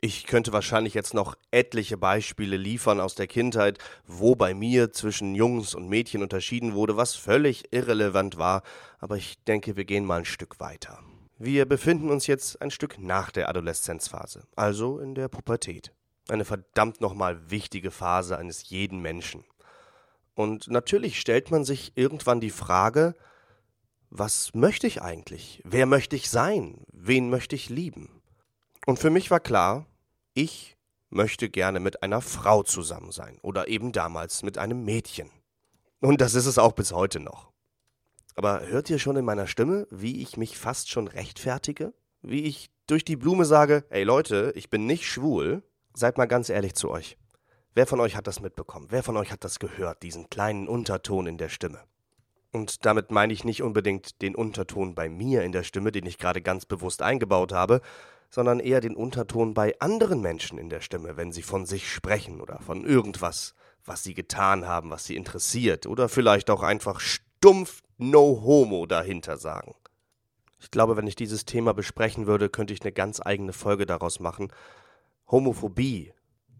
Ich 0.00 0.26
könnte 0.26 0.52
wahrscheinlich 0.52 0.94
jetzt 0.94 1.12
noch 1.12 1.34
etliche 1.50 1.96
Beispiele 1.96 2.56
liefern 2.56 3.00
aus 3.00 3.16
der 3.16 3.26
Kindheit, 3.26 3.78
wo 4.06 4.36
bei 4.36 4.54
mir 4.54 4.92
zwischen 4.92 5.34
Jungs 5.34 5.74
und 5.74 5.88
Mädchen 5.88 6.22
unterschieden 6.22 6.74
wurde, 6.74 6.96
was 6.96 7.16
völlig 7.16 7.72
irrelevant 7.72 8.38
war, 8.38 8.62
aber 9.00 9.16
ich 9.16 9.42
denke, 9.44 9.76
wir 9.76 9.84
gehen 9.84 10.04
mal 10.04 10.20
ein 10.20 10.24
Stück 10.24 10.60
weiter. 10.60 11.00
Wir 11.36 11.66
befinden 11.66 12.10
uns 12.10 12.28
jetzt 12.28 12.62
ein 12.62 12.70
Stück 12.70 13.00
nach 13.00 13.32
der 13.32 13.48
Adoleszenzphase, 13.48 14.46
also 14.54 15.00
in 15.00 15.16
der 15.16 15.28
Pubertät. 15.28 15.92
Eine 16.28 16.44
verdammt 16.44 17.00
nochmal 17.00 17.50
wichtige 17.50 17.90
Phase 17.90 18.38
eines 18.38 18.70
jeden 18.70 19.00
Menschen. 19.00 19.44
Und 20.34 20.68
natürlich 20.68 21.18
stellt 21.18 21.50
man 21.50 21.64
sich 21.64 21.92
irgendwann 21.96 22.40
die 22.40 22.50
Frage, 22.50 23.16
was 24.10 24.54
möchte 24.54 24.86
ich 24.86 25.02
eigentlich? 25.02 25.60
Wer 25.64 25.86
möchte 25.86 26.14
ich 26.14 26.30
sein? 26.30 26.84
Wen 26.92 27.30
möchte 27.30 27.56
ich 27.56 27.68
lieben? 27.68 28.17
Und 28.88 28.98
für 28.98 29.10
mich 29.10 29.30
war 29.30 29.40
klar, 29.40 29.84
ich 30.32 30.78
möchte 31.10 31.50
gerne 31.50 31.78
mit 31.78 32.02
einer 32.02 32.22
Frau 32.22 32.62
zusammen 32.62 33.12
sein 33.12 33.38
oder 33.42 33.68
eben 33.68 33.92
damals 33.92 34.42
mit 34.42 34.56
einem 34.56 34.82
Mädchen. 34.82 35.30
Und 36.00 36.22
das 36.22 36.34
ist 36.34 36.46
es 36.46 36.56
auch 36.56 36.72
bis 36.72 36.92
heute 36.92 37.20
noch. 37.20 37.52
Aber 38.34 38.66
hört 38.66 38.88
ihr 38.88 38.98
schon 38.98 39.16
in 39.16 39.26
meiner 39.26 39.46
Stimme, 39.46 39.86
wie 39.90 40.22
ich 40.22 40.38
mich 40.38 40.56
fast 40.56 40.88
schon 40.88 41.06
rechtfertige? 41.06 41.92
Wie 42.22 42.44
ich 42.44 42.70
durch 42.86 43.04
die 43.04 43.16
Blume 43.16 43.44
sage, 43.44 43.84
ey 43.90 44.04
Leute, 44.04 44.54
ich 44.56 44.70
bin 44.70 44.86
nicht 44.86 45.06
schwul? 45.06 45.62
Seid 45.92 46.16
mal 46.16 46.24
ganz 46.24 46.48
ehrlich 46.48 46.72
zu 46.72 46.90
euch. 46.90 47.18
Wer 47.74 47.86
von 47.86 48.00
euch 48.00 48.16
hat 48.16 48.26
das 48.26 48.40
mitbekommen? 48.40 48.86
Wer 48.88 49.02
von 49.02 49.18
euch 49.18 49.30
hat 49.30 49.44
das 49.44 49.58
gehört, 49.58 50.02
diesen 50.02 50.30
kleinen 50.30 50.66
Unterton 50.66 51.26
in 51.26 51.36
der 51.36 51.50
Stimme? 51.50 51.82
Und 52.52 52.86
damit 52.86 53.10
meine 53.10 53.34
ich 53.34 53.44
nicht 53.44 53.62
unbedingt 53.62 54.22
den 54.22 54.34
Unterton 54.34 54.94
bei 54.94 55.10
mir 55.10 55.42
in 55.42 55.52
der 55.52 55.62
Stimme, 55.62 55.92
den 55.92 56.06
ich 56.06 56.16
gerade 56.16 56.40
ganz 56.40 56.64
bewusst 56.64 57.02
eingebaut 57.02 57.52
habe, 57.52 57.82
sondern 58.30 58.60
eher 58.60 58.80
den 58.80 58.94
Unterton 58.94 59.54
bei 59.54 59.78
anderen 59.80 60.20
Menschen 60.20 60.58
in 60.58 60.68
der 60.68 60.80
Stimme, 60.80 61.16
wenn 61.16 61.32
sie 61.32 61.42
von 61.42 61.66
sich 61.66 61.90
sprechen 61.90 62.40
oder 62.40 62.60
von 62.60 62.84
irgendwas, 62.84 63.54
was 63.84 64.02
sie 64.02 64.14
getan 64.14 64.66
haben, 64.66 64.90
was 64.90 65.04
sie 65.04 65.16
interessiert, 65.16 65.86
oder 65.86 66.08
vielleicht 66.08 66.50
auch 66.50 66.62
einfach 66.62 67.00
stumpf 67.00 67.82
No 67.96 68.42
Homo 68.44 68.86
dahinter 68.86 69.38
sagen. 69.38 69.74
Ich 70.60 70.70
glaube, 70.70 70.96
wenn 70.96 71.06
ich 71.06 71.16
dieses 71.16 71.44
Thema 71.44 71.72
besprechen 71.72 72.26
würde, 72.26 72.48
könnte 72.48 72.74
ich 72.74 72.82
eine 72.82 72.92
ganz 72.92 73.20
eigene 73.24 73.52
Folge 73.52 73.86
daraus 73.86 74.20
machen. 74.20 74.52
Homophobie 75.30 76.12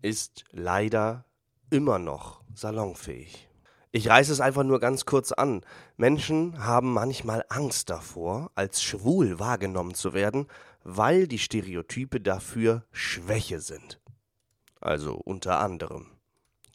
ist 0.03 0.45
leider 0.53 1.25
immer 1.71 1.99
noch 1.99 2.43
salonfähig. 2.55 3.49
Ich 3.91 4.09
reiße 4.09 4.33
es 4.33 4.41
einfach 4.41 4.65
nur 4.65 4.81
ganz 4.81 5.07
kurz 5.07 5.33
an. 5.33 5.63
Menschen 5.97 6.65
haben 6.65 6.93
manchmal 6.93 7.45
Angst 7.49 7.89
davor, 7.89 8.51
als 8.55 8.83
schwul 8.83 9.39
wahrgenommen 9.39 9.95
zu 9.95 10.13
werden, 10.13 10.47
weil 10.91 11.29
die 11.29 11.39
Stereotype 11.39 12.19
dafür 12.19 12.83
Schwäche 12.93 13.61
sind. 13.61 14.01
Also 14.81 15.17
unter 15.17 15.61
anderem. 15.61 16.07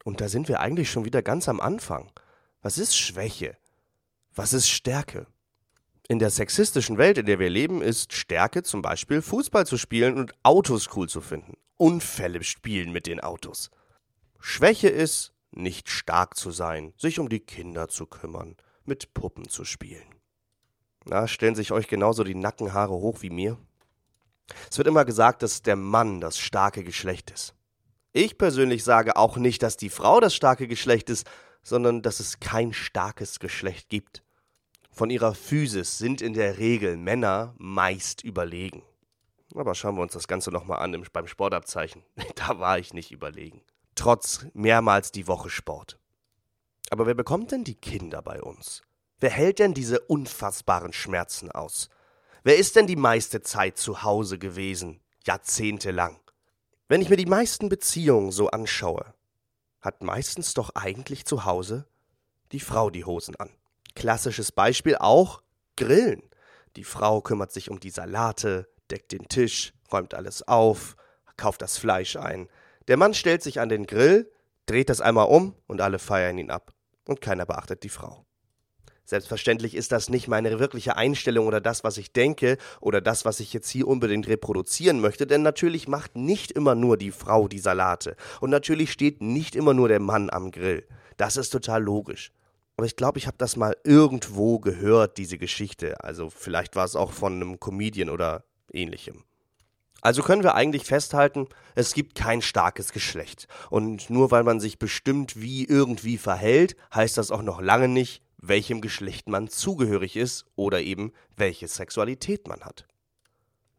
Und 0.03 0.21
da 0.21 0.29
sind 0.29 0.47
wir 0.47 0.59
eigentlich 0.59 0.91
schon 0.91 1.03
wieder 1.03 1.23
ganz 1.23 1.49
am 1.49 1.59
Anfang. 1.59 2.11
Was 2.61 2.77
ist 2.77 2.95
Schwäche? 2.95 3.57
Was 4.35 4.53
ist 4.53 4.69
Stärke? 4.69 5.25
In 6.07 6.19
der 6.19 6.29
sexistischen 6.29 6.99
Welt, 6.99 7.17
in 7.17 7.25
der 7.25 7.39
wir 7.39 7.49
leben, 7.49 7.81
ist 7.81 8.13
Stärke 8.13 8.61
zum 8.61 8.83
Beispiel 8.83 9.23
Fußball 9.23 9.65
zu 9.65 9.79
spielen 9.79 10.17
und 10.17 10.35
Autos 10.43 10.89
cool 10.95 11.09
zu 11.09 11.21
finden. 11.21 11.57
Unfälle 11.77 12.43
spielen 12.43 12.91
mit 12.91 13.07
den 13.07 13.19
Autos. 13.19 13.71
Schwäche 14.39 14.89
ist, 14.89 15.33
nicht 15.49 15.89
stark 15.89 16.37
zu 16.37 16.51
sein, 16.51 16.93
sich 16.97 17.17
um 17.17 17.29
die 17.29 17.39
Kinder 17.39 17.87
zu 17.87 18.05
kümmern, 18.05 18.57
mit 18.85 19.15
Puppen 19.15 19.49
zu 19.49 19.65
spielen. 19.65 20.05
Na, 21.05 21.27
stellen 21.27 21.55
sich 21.55 21.71
euch 21.71 21.87
genauso 21.87 22.23
die 22.23 22.35
Nackenhaare 22.35 22.93
hoch 22.93 23.23
wie 23.23 23.31
mir? 23.31 23.57
Es 24.69 24.77
wird 24.77 24.87
immer 24.87 25.05
gesagt, 25.05 25.41
dass 25.41 25.61
der 25.61 25.75
Mann 25.75 26.21
das 26.21 26.37
starke 26.37 26.83
Geschlecht 26.83 27.31
ist. 27.31 27.53
Ich 28.11 28.37
persönlich 28.37 28.83
sage 28.83 29.15
auch 29.15 29.37
nicht, 29.37 29.63
dass 29.63 29.77
die 29.77 29.89
Frau 29.89 30.19
das 30.19 30.35
starke 30.35 30.67
Geschlecht 30.67 31.09
ist, 31.09 31.27
sondern 31.63 32.01
dass 32.01 32.19
es 32.19 32.39
kein 32.39 32.73
starkes 32.73 33.39
Geschlecht 33.39 33.89
gibt. 33.89 34.23
Von 34.91 35.09
ihrer 35.09 35.33
Physis 35.33 35.97
sind 35.97 36.21
in 36.21 36.33
der 36.33 36.57
Regel 36.57 36.97
Männer 36.97 37.55
meist 37.57 38.23
überlegen. 38.23 38.83
Aber 39.55 39.73
schauen 39.73 39.95
wir 39.95 40.01
uns 40.01 40.13
das 40.13 40.27
Ganze 40.27 40.51
nochmal 40.51 40.79
an 40.79 41.05
beim 41.11 41.27
Sportabzeichen. 41.27 42.03
Da 42.35 42.59
war 42.59 42.77
ich 42.77 42.93
nicht 42.93 43.11
überlegen 43.11 43.61
trotz 43.95 44.45
mehrmals 44.53 45.11
die 45.11 45.27
Woche 45.27 45.49
Sport. 45.49 45.99
Aber 46.89 47.05
wer 47.05 47.13
bekommt 47.13 47.51
denn 47.51 47.63
die 47.63 47.75
Kinder 47.75 48.21
bei 48.21 48.41
uns? 48.41 48.83
Wer 49.19 49.29
hält 49.29 49.59
denn 49.59 49.73
diese 49.73 49.99
unfassbaren 50.01 50.93
Schmerzen 50.93 51.51
aus? 51.51 51.89
Wer 52.45 52.57
ist 52.57 52.75
denn 52.75 52.87
die 52.87 52.97
meiste 52.97 53.41
Zeit 53.41 53.77
zu 53.77 54.03
Hause 54.03 54.37
gewesen, 54.37 54.99
jahrzehntelang? 55.25 56.19
Wenn 56.89 57.01
ich 57.01 57.07
mir 57.07 57.15
die 57.15 57.25
meisten 57.25 57.69
Beziehungen 57.69 58.33
so 58.33 58.49
anschaue, 58.49 59.13
hat 59.79 60.03
meistens 60.03 60.53
doch 60.53 60.71
eigentlich 60.75 61.25
zu 61.25 61.45
Hause 61.45 61.87
die 62.51 62.59
Frau 62.59 62.89
die 62.89 63.05
Hosen 63.05 63.37
an. 63.37 63.49
Klassisches 63.95 64.51
Beispiel 64.51 64.97
auch 64.97 65.41
Grillen. 65.77 66.21
Die 66.75 66.83
Frau 66.83 67.21
kümmert 67.21 67.53
sich 67.53 67.69
um 67.69 67.79
die 67.79 67.91
Salate, 67.91 68.67
deckt 68.91 69.13
den 69.13 69.29
Tisch, 69.29 69.73
räumt 69.89 70.13
alles 70.13 70.45
auf, 70.45 70.97
kauft 71.37 71.61
das 71.61 71.77
Fleisch 71.77 72.17
ein, 72.17 72.49
der 72.89 72.97
Mann 72.97 73.13
stellt 73.13 73.41
sich 73.41 73.61
an 73.61 73.69
den 73.69 73.87
Grill, 73.87 74.29
dreht 74.65 74.89
das 74.89 74.99
einmal 74.99 75.27
um 75.27 75.55
und 75.67 75.79
alle 75.79 75.97
feiern 75.97 76.37
ihn 76.37 76.51
ab. 76.51 76.73
Und 77.07 77.21
keiner 77.21 77.45
beachtet 77.45 77.83
die 77.83 77.89
Frau. 77.89 78.25
Selbstverständlich 79.05 79.75
ist 79.75 79.91
das 79.91 80.09
nicht 80.09 80.29
meine 80.29 80.59
wirkliche 80.59 80.95
Einstellung 80.95 81.45
oder 81.45 81.59
das, 81.59 81.83
was 81.83 81.97
ich 81.97 82.13
denke 82.13 82.57
oder 82.79 83.01
das, 83.01 83.25
was 83.25 83.41
ich 83.41 83.51
jetzt 83.51 83.69
hier 83.69 83.87
unbedingt 83.87 84.27
reproduzieren 84.29 85.01
möchte, 85.01 85.27
denn 85.27 85.41
natürlich 85.41 85.89
macht 85.89 86.15
nicht 86.15 86.51
immer 86.51 86.73
nur 86.73 86.95
die 86.95 87.11
Frau 87.11 87.49
die 87.49 87.59
Salate 87.59 88.15
und 88.39 88.49
natürlich 88.49 88.91
steht 88.91 89.21
nicht 89.21 89.55
immer 89.55 89.73
nur 89.73 89.89
der 89.89 89.99
Mann 89.99 90.29
am 90.29 90.51
Grill. 90.51 90.87
Das 91.17 91.35
ist 91.35 91.49
total 91.49 91.83
logisch. 91.83 92.31
Aber 92.77 92.87
ich 92.87 92.95
glaube, 92.95 93.19
ich 93.19 93.27
habe 93.27 93.37
das 93.37 93.55
mal 93.55 93.77
irgendwo 93.83 94.59
gehört, 94.59 95.17
diese 95.17 95.37
Geschichte. 95.37 96.03
Also 96.03 96.29
vielleicht 96.29 96.75
war 96.75 96.85
es 96.85 96.95
auch 96.95 97.11
von 97.11 97.33
einem 97.33 97.59
Comedian 97.59 98.09
oder 98.09 98.45
ähnlichem. 98.71 99.23
Also 100.01 100.21
können 100.21 100.43
wir 100.43 100.55
eigentlich 100.55 100.83
festhalten, 100.83 101.47
es 101.75 101.93
gibt 101.93 102.15
kein 102.15 102.41
starkes 102.41 102.91
Geschlecht. 102.91 103.47
Und 103.69 104.09
nur 104.09 104.31
weil 104.31 104.43
man 104.43 104.59
sich 104.59 104.79
bestimmt 104.79 105.39
wie 105.39 105.65
irgendwie 105.65 106.17
verhält, 106.17 106.75
heißt 106.93 107.17
das 107.17 107.31
auch 107.31 107.41
noch 107.41 107.61
lange 107.61 107.87
nicht, 107.87 108.22
welchem 108.47 108.81
Geschlecht 108.81 109.29
man 109.29 109.47
zugehörig 109.47 110.15
ist 110.17 110.45
oder 110.55 110.81
eben 110.81 111.13
welche 111.35 111.67
Sexualität 111.67 112.47
man 112.47 112.61
hat. 112.61 112.85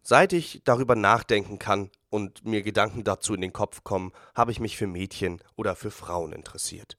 Seit 0.02 0.32
ich 0.32 0.62
darüber 0.64 0.96
nachdenken 0.96 1.58
kann 1.58 1.90
und 2.10 2.44
mir 2.44 2.62
Gedanken 2.62 3.04
dazu 3.04 3.34
in 3.34 3.40
den 3.40 3.52
Kopf 3.52 3.84
kommen, 3.84 4.12
habe 4.34 4.52
ich 4.52 4.60
mich 4.60 4.76
für 4.76 4.86
Mädchen 4.86 5.40
oder 5.56 5.76
für 5.76 5.90
Frauen 5.90 6.32
interessiert. 6.32 6.96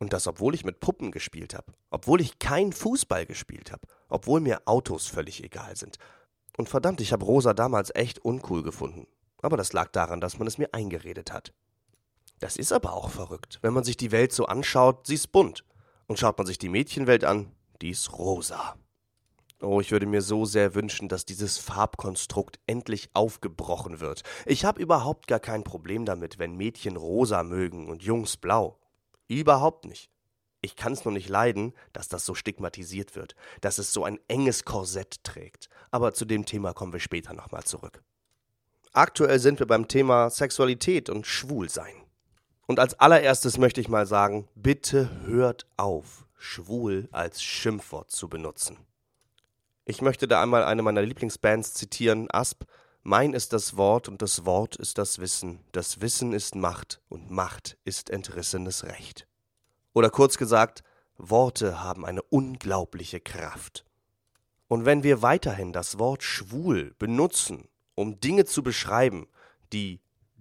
Und 0.00 0.12
das, 0.12 0.26
obwohl 0.26 0.54
ich 0.54 0.64
mit 0.64 0.80
Puppen 0.80 1.12
gespielt 1.12 1.54
habe, 1.54 1.72
obwohl 1.90 2.20
ich 2.20 2.38
kein 2.38 2.72
Fußball 2.72 3.26
gespielt 3.26 3.70
habe, 3.70 3.86
obwohl 4.08 4.40
mir 4.40 4.62
Autos 4.64 5.06
völlig 5.06 5.44
egal 5.44 5.76
sind, 5.76 5.98
und 6.56 6.68
verdammt, 6.68 7.00
ich 7.00 7.12
habe 7.12 7.24
Rosa 7.24 7.54
damals 7.54 7.94
echt 7.94 8.18
uncool 8.18 8.62
gefunden. 8.62 9.06
Aber 9.42 9.56
das 9.56 9.72
lag 9.72 9.88
daran, 9.92 10.20
dass 10.20 10.38
man 10.38 10.46
es 10.46 10.58
mir 10.58 10.74
eingeredet 10.74 11.32
hat. 11.32 11.52
Das 12.38 12.56
ist 12.56 12.72
aber 12.72 12.92
auch 12.92 13.10
verrückt. 13.10 13.58
Wenn 13.62 13.72
man 13.72 13.84
sich 13.84 13.96
die 13.96 14.10
Welt 14.10 14.32
so 14.32 14.46
anschaut, 14.46 15.06
sie 15.06 15.14
ist 15.14 15.32
bunt. 15.32 15.64
Und 16.10 16.18
schaut 16.18 16.38
man 16.38 16.46
sich 16.48 16.58
die 16.58 16.68
Mädchenwelt 16.68 17.22
an, 17.22 17.52
die 17.80 17.90
ist 17.90 18.18
rosa. 18.18 18.74
Oh, 19.60 19.80
ich 19.80 19.92
würde 19.92 20.06
mir 20.06 20.22
so 20.22 20.44
sehr 20.44 20.74
wünschen, 20.74 21.08
dass 21.08 21.24
dieses 21.24 21.58
Farbkonstrukt 21.58 22.58
endlich 22.66 23.10
aufgebrochen 23.14 24.00
wird. 24.00 24.24
Ich 24.44 24.64
habe 24.64 24.82
überhaupt 24.82 25.28
gar 25.28 25.38
kein 25.38 25.62
Problem 25.62 26.04
damit, 26.04 26.40
wenn 26.40 26.56
Mädchen 26.56 26.96
rosa 26.96 27.44
mögen 27.44 27.88
und 27.88 28.02
Jungs 28.02 28.36
blau. 28.36 28.80
Überhaupt 29.28 29.84
nicht. 29.84 30.10
Ich 30.62 30.74
kann 30.74 30.94
es 30.94 31.04
nur 31.04 31.14
nicht 31.14 31.28
leiden, 31.28 31.74
dass 31.92 32.08
das 32.08 32.26
so 32.26 32.34
stigmatisiert 32.34 33.14
wird, 33.14 33.36
dass 33.60 33.78
es 33.78 33.92
so 33.92 34.02
ein 34.02 34.18
enges 34.26 34.64
Korsett 34.64 35.22
trägt. 35.22 35.68
Aber 35.92 36.12
zu 36.12 36.24
dem 36.24 36.44
Thema 36.44 36.72
kommen 36.72 36.92
wir 36.92 36.98
später 36.98 37.34
nochmal 37.34 37.62
zurück. 37.62 38.02
Aktuell 38.92 39.38
sind 39.38 39.60
wir 39.60 39.68
beim 39.68 39.86
Thema 39.86 40.28
Sexualität 40.28 41.08
und 41.08 41.24
Schwulsein. 41.24 42.09
Und 42.70 42.78
als 42.78 42.94
allererstes 43.00 43.58
möchte 43.58 43.80
ich 43.80 43.88
mal 43.88 44.06
sagen, 44.06 44.46
bitte 44.54 45.10
hört 45.26 45.66
auf, 45.76 46.24
schwul 46.38 47.08
als 47.10 47.42
Schimpfwort 47.42 48.12
zu 48.12 48.28
benutzen. 48.28 48.78
Ich 49.86 50.02
möchte 50.02 50.28
da 50.28 50.40
einmal 50.40 50.62
eine 50.62 50.82
meiner 50.82 51.02
Lieblingsbands 51.02 51.74
zitieren, 51.74 52.30
Asp. 52.30 52.62
Mein 53.02 53.32
ist 53.32 53.52
das 53.52 53.76
Wort 53.76 54.06
und 54.06 54.22
das 54.22 54.46
Wort 54.46 54.76
ist 54.76 54.98
das 54.98 55.18
Wissen. 55.18 55.64
Das 55.72 56.00
Wissen 56.00 56.32
ist 56.32 56.54
Macht 56.54 57.00
und 57.08 57.28
Macht 57.28 57.76
ist 57.82 58.08
entrissenes 58.08 58.84
Recht. 58.84 59.26
Oder 59.92 60.08
kurz 60.08 60.38
gesagt, 60.38 60.84
Worte 61.16 61.82
haben 61.82 62.06
eine 62.06 62.22
unglaubliche 62.22 63.18
Kraft. 63.18 63.84
Und 64.68 64.84
wenn 64.84 65.02
wir 65.02 65.22
weiterhin 65.22 65.72
das 65.72 65.98
Wort 65.98 66.22
schwul 66.22 66.94
benutzen, 67.00 67.68
um 67.96 68.20
Dinge 68.20 68.44
zu 68.44 68.62
beschreiben, 68.62 69.26
die 69.72 69.98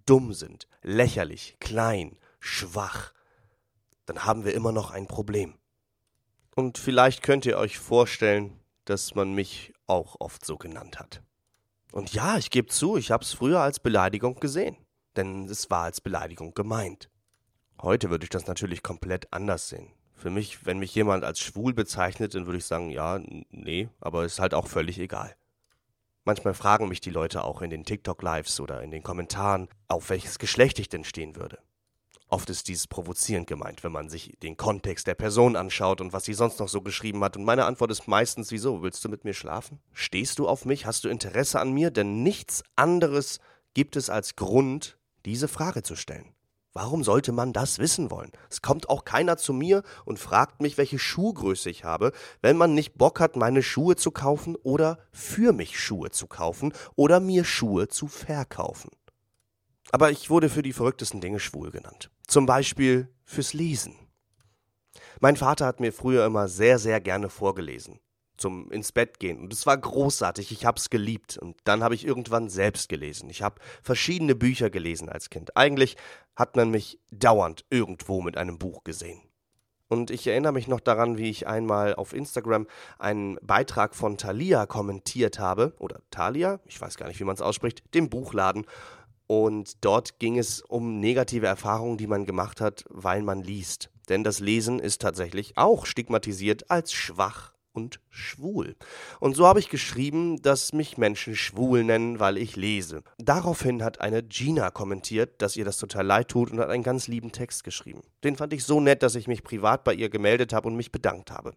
dumm 0.10 0.34
sind, 0.34 0.68
lächerlich, 0.82 1.58
klein, 1.60 2.18
schwach, 2.40 3.14
dann 4.06 4.26
haben 4.26 4.44
wir 4.44 4.56
immer 4.56 4.72
noch 4.72 4.90
ein 4.90 5.08
Problem. 5.08 5.54
Und 6.56 6.78
vielleicht 6.80 7.22
könnt 7.22 7.46
ihr 7.46 7.58
euch 7.58 7.78
vorstellen, 7.78 8.60
dass 8.86 9.14
man 9.14 9.34
mich 9.34 9.74
auch 9.86 10.16
oft 10.20 10.44
so 10.44 10.58
genannt 10.58 11.00
hat. 11.00 11.22
Und 11.92 12.12
ja, 12.14 12.38
ich 12.38 12.50
gebe 12.50 12.70
zu, 12.70 12.98
ich 12.98 13.12
habe 13.12 13.24
es 13.24 13.34
früher 13.34 13.60
als 13.60 13.80
Beleidigung 13.80 14.40
gesehen, 14.40 14.78
denn 15.16 15.46
es 15.46 15.70
war 15.70 15.84
als 15.84 16.02
Beleidigung 16.02 16.54
gemeint. 16.56 17.10
Heute 17.82 18.10
würde 18.10 18.24
ich 18.24 18.30
das 18.30 18.48
natürlich 18.48 18.82
komplett 18.82 19.32
anders 19.32 19.70
sehen. 19.70 19.94
Für 20.16 20.30
mich, 20.30 20.66
wenn 20.66 20.80
mich 20.80 20.94
jemand 20.96 21.24
als 21.24 21.40
schwul 21.40 21.74
bezeichnet, 21.74 22.36
dann 22.36 22.46
würde 22.46 22.58
ich 22.58 22.66
sagen, 22.66 22.90
ja, 22.90 23.20
nee, 23.52 23.90
aber 24.02 24.26
ist 24.26 24.40
halt 24.40 24.54
auch 24.54 24.68
völlig 24.68 25.00
egal. 25.00 25.36
Manchmal 26.30 26.54
fragen 26.54 26.88
mich 26.88 27.02
die 27.02 27.10
Leute 27.10 27.44
auch 27.44 27.64
in 27.64 27.72
den 27.72 27.86
TikTok-Lives 27.86 28.60
oder 28.60 28.84
in 28.84 28.92
den 28.92 29.02
Kommentaren, 29.02 29.68
auf 29.88 30.12
welches 30.12 30.38
Geschlecht 30.38 30.78
ich 30.78 30.88
denn 30.88 31.04
stehen 31.04 31.36
würde. 31.36 31.58
Oft 32.28 32.52
ist 32.52 32.68
dies 32.68 32.86
provozierend 32.86 33.48
gemeint, 33.48 33.84
wenn 33.84 33.92
man 33.92 34.10
sich 34.10 34.38
den 34.44 34.56
Kontext 34.56 35.08
der 35.08 35.16
Person 35.16 35.56
anschaut 35.56 36.02
und 36.02 36.14
was 36.14 36.26
sie 36.26 36.36
sonst 36.36 36.60
noch 36.60 36.70
so 36.70 36.82
geschrieben 36.82 37.24
hat. 37.24 37.36
Und 37.36 37.46
meine 37.46 37.66
Antwort 37.66 37.90
ist 37.90 38.08
meistens, 38.08 38.52
wieso? 38.52 38.84
Willst 38.84 39.04
du 39.04 39.10
mit 39.10 39.26
mir 39.26 39.34
schlafen? 39.34 39.80
Stehst 39.92 40.38
du 40.38 40.48
auf 40.48 40.66
mich? 40.66 40.86
Hast 40.86 41.04
du 41.04 41.10
Interesse 41.10 41.60
an 41.60 41.72
mir? 41.72 41.90
Denn 41.90 42.22
nichts 42.22 42.62
anderes 42.76 43.40
gibt 43.74 43.96
es 43.96 44.12
als 44.12 44.36
Grund, 44.36 45.00
diese 45.26 45.48
Frage 45.48 45.82
zu 45.82 45.96
stellen. 45.96 46.36
Warum 46.74 47.04
sollte 47.04 47.32
man 47.32 47.52
das 47.52 47.80
wissen 47.80 48.12
wollen? 48.12 48.32
Es 48.50 48.62
kommt 48.62 48.90
auch 48.90 49.04
keiner 49.04 49.38
zu 49.38 49.54
mir 49.54 49.82
und 50.06 50.20
fragt 50.20 50.62
mich, 50.62 50.78
welche 50.78 51.00
Schuhgröße 51.00 51.70
ich 51.70 51.84
habe, 51.84 52.12
wenn 52.42 52.58
man 52.58 52.76
nicht 52.76 52.96
Bock 52.96 53.20
hat, 53.20 53.36
meine 53.36 53.64
Schuhe 53.64 53.96
zu 53.96 54.12
kaufen 54.12 54.56
oder 54.56 55.00
für 55.12 55.52
mich 55.52 55.80
Schuhe 55.80 56.12
zu 56.12 56.28
kaufen 56.28 56.74
oder 56.96 57.20
mir 57.20 57.44
Schuhe 57.44 57.88
zu 57.88 58.08
verkaufen. 58.08 58.92
Aber 59.92 60.12
ich 60.12 60.30
wurde 60.30 60.50
für 60.50 60.62
die 60.62 60.74
verrücktesten 60.74 61.22
Dinge 61.22 61.40
schwul 61.40 61.72
genannt. 61.72 62.12
Zum 62.28 62.46
Beispiel 62.46 63.10
fürs 63.26 63.54
Lesen. 63.54 63.96
Mein 65.20 65.38
Vater 65.38 65.66
hat 65.66 65.80
mir 65.80 65.92
früher 65.92 66.26
immer 66.26 66.48
sehr, 66.48 66.78
sehr 66.78 67.02
gerne 67.02 67.30
vorgelesen. 67.30 68.00
Zum 68.40 68.72
ins 68.72 68.92
Bett 68.92 69.20
gehen. 69.20 69.40
Und 69.40 69.54
es 69.54 69.66
war 69.66 69.78
großartig, 69.78 70.52
ich 70.52 70.66
habe 70.66 70.78
es 70.78 70.90
geliebt. 70.90 71.38
Und 71.38 71.58
dann 71.64 71.84
habe 71.84 71.96
ich 71.96 72.06
irgendwann 72.06 72.50
selbst 72.50 72.90
gelesen. 72.90 73.30
Ich 73.30 73.42
habe 73.42 73.62
verschiedene 73.82 74.36
Bücher 74.36 74.70
gelesen 74.70 75.10
als 75.10 75.30
Kind. 75.30 75.56
Eigentlich 75.56 75.98
hat 76.36 76.56
man 76.56 76.72
mich 76.72 77.00
dauernd 77.12 77.66
irgendwo 77.70 78.22
mit 78.22 78.38
einem 78.38 78.58
Buch 78.58 78.84
gesehen. 78.84 79.22
Und 79.90 80.12
ich 80.12 80.28
erinnere 80.28 80.54
mich 80.54 80.68
noch 80.68 80.80
daran, 80.80 81.18
wie 81.18 81.32
ich 81.32 81.48
einmal 81.48 81.96
auf 81.96 82.14
Instagram 82.14 82.68
einen 83.00 83.38
Beitrag 83.42 83.96
von 83.96 84.18
Thalia 84.18 84.68
kommentiert 84.68 85.40
habe, 85.40 85.74
oder 85.80 86.02
Thalia, 86.12 86.60
ich 86.66 86.80
weiß 86.80 86.96
gar 86.96 87.08
nicht, 87.08 87.20
wie 87.20 87.24
man 87.24 87.34
es 87.34 87.42
ausspricht, 87.42 87.84
dem 87.96 88.10
Buchladen. 88.10 88.66
Und 89.26 89.84
dort 89.84 90.20
ging 90.20 90.38
es 90.38 90.62
um 90.62 91.00
negative 91.00 91.48
Erfahrungen, 91.48 91.98
die 91.98 92.08
man 92.08 92.26
gemacht 92.26 92.62
hat, 92.62 92.86
weil 92.90 93.24
man 93.24 93.42
liest. 93.42 93.90
Denn 94.10 94.24
das 94.24 94.40
Lesen 94.40 94.80
ist 94.80 95.02
tatsächlich 95.02 95.58
auch 95.58 95.86
stigmatisiert 95.88 96.70
als 96.70 96.94
schwach 96.94 97.54
und 97.80 98.00
schwul. 98.10 98.76
Und 99.20 99.36
so 99.36 99.48
habe 99.48 99.60
ich 99.60 99.70
geschrieben, 99.70 100.42
dass 100.42 100.74
mich 100.74 100.98
Menschen 100.98 101.36
schwul 101.36 101.84
nennen, 101.84 102.20
weil 102.20 102.38
ich 102.38 102.56
lese. 102.56 103.04
Daraufhin 103.18 103.84
hat 103.84 104.02
eine 104.02 104.22
Gina 104.22 104.70
kommentiert, 104.70 105.42
dass 105.42 105.56
ihr 105.56 105.66
das 105.66 105.78
total 105.78 106.06
leid 106.06 106.28
tut 106.28 106.52
und 106.52 106.60
hat 106.60 106.70
einen 106.70 106.84
ganz 106.84 107.08
lieben 107.08 107.32
Text 107.32 107.64
geschrieben. 107.64 108.02
Den 108.24 108.36
fand 108.36 108.54
ich 108.54 108.66
so 108.66 108.82
nett, 108.82 109.02
dass 109.02 109.16
ich 109.16 109.28
mich 109.28 109.44
privat 109.44 109.84
bei 109.84 109.94
ihr 109.94 110.10
gemeldet 110.10 110.54
habe 110.54 110.68
und 110.68 110.76
mich 110.76 110.92
bedankt 110.92 111.32
habe. 111.32 111.54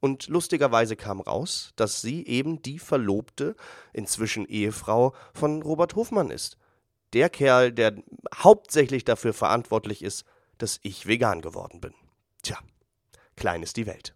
Und 0.00 0.28
lustigerweise 0.28 0.96
kam 0.96 1.20
raus, 1.20 1.72
dass 1.76 2.02
sie 2.02 2.26
eben 2.26 2.62
die 2.62 2.78
Verlobte, 2.78 3.56
inzwischen 3.92 4.46
Ehefrau 4.46 5.14
von 5.32 5.62
Robert 5.62 5.96
Hofmann 5.96 6.30
ist. 6.30 6.58
Der 7.14 7.30
Kerl, 7.30 7.72
der 7.72 7.94
hauptsächlich 8.34 9.04
dafür 9.04 9.32
verantwortlich 9.32 10.02
ist, 10.02 10.24
dass 10.58 10.78
ich 10.82 11.06
vegan 11.06 11.40
geworden 11.40 11.80
bin. 11.80 11.94
Tja, 12.42 12.58
klein 13.36 13.62
ist 13.62 13.76
die 13.76 13.86
Welt. 13.86 14.14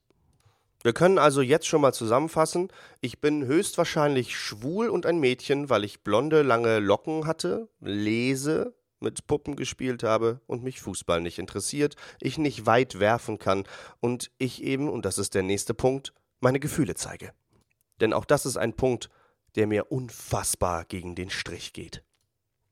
Wir 0.83 0.93
können 0.93 1.19
also 1.19 1.43
jetzt 1.43 1.67
schon 1.67 1.81
mal 1.81 1.93
zusammenfassen, 1.93 2.69
ich 3.01 3.21
bin 3.21 3.45
höchstwahrscheinlich 3.45 4.39
schwul 4.39 4.89
und 4.89 5.07
ein 5.07 5.19
Mädchen, 5.19 5.69
weil 5.71 5.85
ich 5.85 6.05
blonde, 6.05 6.43
lange 6.43 6.79
Locken 6.79 7.27
hatte, 7.27 7.69
lese, 7.81 8.75
mit 9.01 9.27
Puppen 9.27 9.57
gespielt 9.57 10.03
habe 10.03 10.41
und 10.47 10.63
mich 10.63 10.81
Fußball 10.81 11.21
nicht 11.21 11.39
interessiert, 11.39 11.97
ich 12.21 12.39
nicht 12.39 12.67
weit 12.67 13.01
werfen 13.01 13.39
kann 13.39 13.65
und 14.01 14.31
ich 14.39 14.63
eben, 14.63 14.89
und 14.89 15.05
das 15.05 15.19
ist 15.19 15.35
der 15.35 15.43
nächste 15.43 15.75
Punkt, 15.75 16.13
meine 16.41 16.61
Gefühle 16.61 16.95
zeige. 16.95 17.33
Denn 18.01 18.13
auch 18.13 18.25
das 18.25 18.47
ist 18.47 18.57
ein 18.57 18.75
Punkt, 18.75 19.11
der 19.57 19.67
mir 19.67 19.91
unfassbar 19.91 20.85
gegen 20.85 21.15
den 21.15 21.31
Strich 21.31 21.73
geht. 21.73 22.05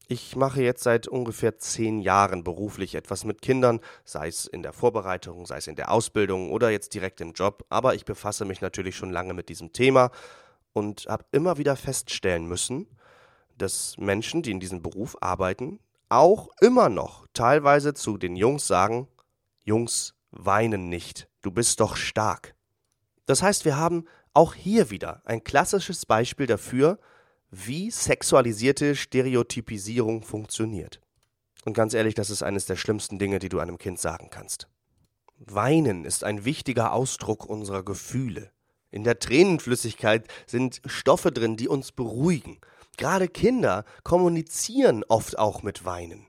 Ich 0.09 0.37
mache 0.37 0.63
jetzt 0.63 0.85
seit 0.85 1.09
ungefähr 1.09 1.59
zehn 1.59 1.99
Jahren 1.99 2.45
beruflich 2.45 2.95
etwas 2.95 3.25
mit 3.25 3.43
Kindern, 3.43 3.81
sei 4.05 4.29
es 4.29 4.47
in 4.47 4.63
der 4.63 4.73
Vorbereitung, 4.73 5.47
sei 5.47 5.57
es 5.57 5.67
in 5.67 5.75
der 5.75 5.91
Ausbildung 5.91 6.53
oder 6.53 6.71
jetzt 6.71 6.95
direkt 6.95 7.21
im 7.21 7.33
Job, 7.33 7.65
aber 7.71 7.97
ich 7.97 8.05
befasse 8.05 8.45
mich 8.45 8.61
natürlich 8.61 8.95
schon 8.95 9.11
lange 9.11 9.35
mit 9.35 9.49
diesem 9.49 9.73
Thema 9.73 10.13
und 10.73 11.07
habe 11.09 11.25
immer 11.33 11.59
wieder 11.59 11.75
feststellen 11.75 12.47
müssen, 12.47 12.87
dass 13.59 13.99
Menschen, 13.99 14.43
die 14.43 14.53
in 14.53 14.61
diesem 14.61 14.81
Beruf 14.81 15.17
arbeiten, 15.21 15.81
auch 16.09 16.51
immer 16.61 16.89
noch 16.89 17.27
teilweise 17.33 17.93
zu 17.93 18.17
den 18.17 18.37
Jungs 18.37 18.69
sagen, 18.69 19.09
Jungs, 19.65 20.15
weinen 20.31 20.89
nicht, 20.89 21.29
du 21.43 21.51
bist 21.51 21.81
doch 21.81 21.97
stark. 21.97 22.55
Das 23.25 23.43
heißt, 23.43 23.65
wir 23.65 23.77
haben 23.77 24.05
auch 24.35 24.55
hier 24.55 24.91
wieder 24.91 25.23
ein 25.25 25.43
klassisches 25.43 26.07
Beispiel 26.07 26.47
dafür, 26.47 27.01
wie 27.51 27.91
sexualisierte 27.91 28.97
Stereotypisierung 28.97 30.23
funktioniert. 30.23 31.01
Und 31.65 31.75
ganz 31.75 31.95
ehrlich, 31.95 32.15
das 32.15 32.31
ist 32.31 32.43
eines 32.43 32.67
der 32.67 32.77
schlimmsten 32.77 33.19
Dinge, 33.19 33.39
die 33.39 33.49
du 33.49 33.59
einem 33.59 33.79
Kind 33.79 33.99
sagen 33.99 34.29
kannst. 34.31 34.69
Weinen 35.39 36.05
ist 36.05 36.25
ein 36.25 36.45
wichtiger 36.45 36.93
Ausdruck 36.93 37.45
unserer 37.47 37.85
Gefühle. 37.85 38.51
In 38.91 39.05
der 39.05 39.19
Tränenflüssigkeit 39.19 40.27
sind 40.47 40.81
Stoffe 40.87 41.33
drin, 41.33 41.57
die 41.57 41.69
uns 41.69 41.93
beruhigen. 41.93 42.59
Gerade 42.97 43.29
Kinder 43.29 43.85
kommunizieren 44.05 45.05
oft 45.09 45.39
auch 45.39 45.63
mit 45.63 45.85
Weinen. 45.85 46.27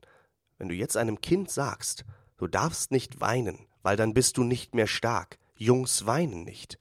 Wenn 0.57 0.67
du 0.67 0.75
jetzt 0.75 0.97
einem 0.97 1.21
Kind 1.21 1.49
sagst, 1.49 2.03
du 2.37 2.47
darfst 2.47 2.91
nicht 2.91 3.21
weinen, 3.21 3.67
weil 3.83 3.95
dann 3.95 4.13
bist 4.13 4.37
du 4.37 4.43
nicht 4.43 4.75
mehr 4.75 4.87
stark, 4.87 5.37
Jungs 5.55 6.05
weinen 6.05 6.43
nicht, 6.43 6.77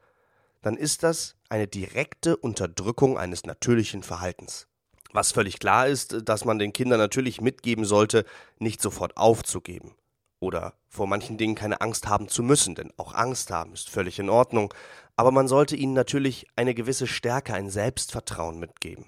dann 0.62 0.76
ist 0.76 1.02
das 1.02 1.36
eine 1.48 1.66
direkte 1.66 2.36
Unterdrückung 2.36 3.18
eines 3.18 3.44
natürlichen 3.44 4.02
Verhaltens. 4.02 4.68
Was 5.12 5.32
völlig 5.32 5.58
klar 5.58 5.86
ist, 5.86 6.28
dass 6.28 6.44
man 6.44 6.58
den 6.58 6.72
Kindern 6.72 6.98
natürlich 6.98 7.40
mitgeben 7.40 7.84
sollte, 7.84 8.24
nicht 8.58 8.82
sofort 8.82 9.16
aufzugeben. 9.16 9.94
Oder 10.40 10.74
vor 10.88 11.06
manchen 11.06 11.38
Dingen 11.38 11.54
keine 11.54 11.80
Angst 11.80 12.06
haben 12.06 12.28
zu 12.28 12.42
müssen, 12.42 12.74
denn 12.74 12.92
auch 12.96 13.14
Angst 13.14 13.50
haben 13.50 13.72
ist 13.72 13.88
völlig 13.88 14.18
in 14.18 14.28
Ordnung. 14.28 14.74
Aber 15.16 15.30
man 15.30 15.48
sollte 15.48 15.76
ihnen 15.76 15.94
natürlich 15.94 16.46
eine 16.56 16.74
gewisse 16.74 17.06
Stärke, 17.06 17.54
ein 17.54 17.70
Selbstvertrauen 17.70 18.58
mitgeben. 18.58 19.06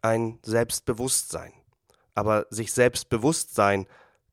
Ein 0.00 0.38
Selbstbewusstsein. 0.42 1.52
Aber 2.14 2.46
sich 2.50 2.72
selbstbewusst 2.72 3.54
sein 3.54 3.86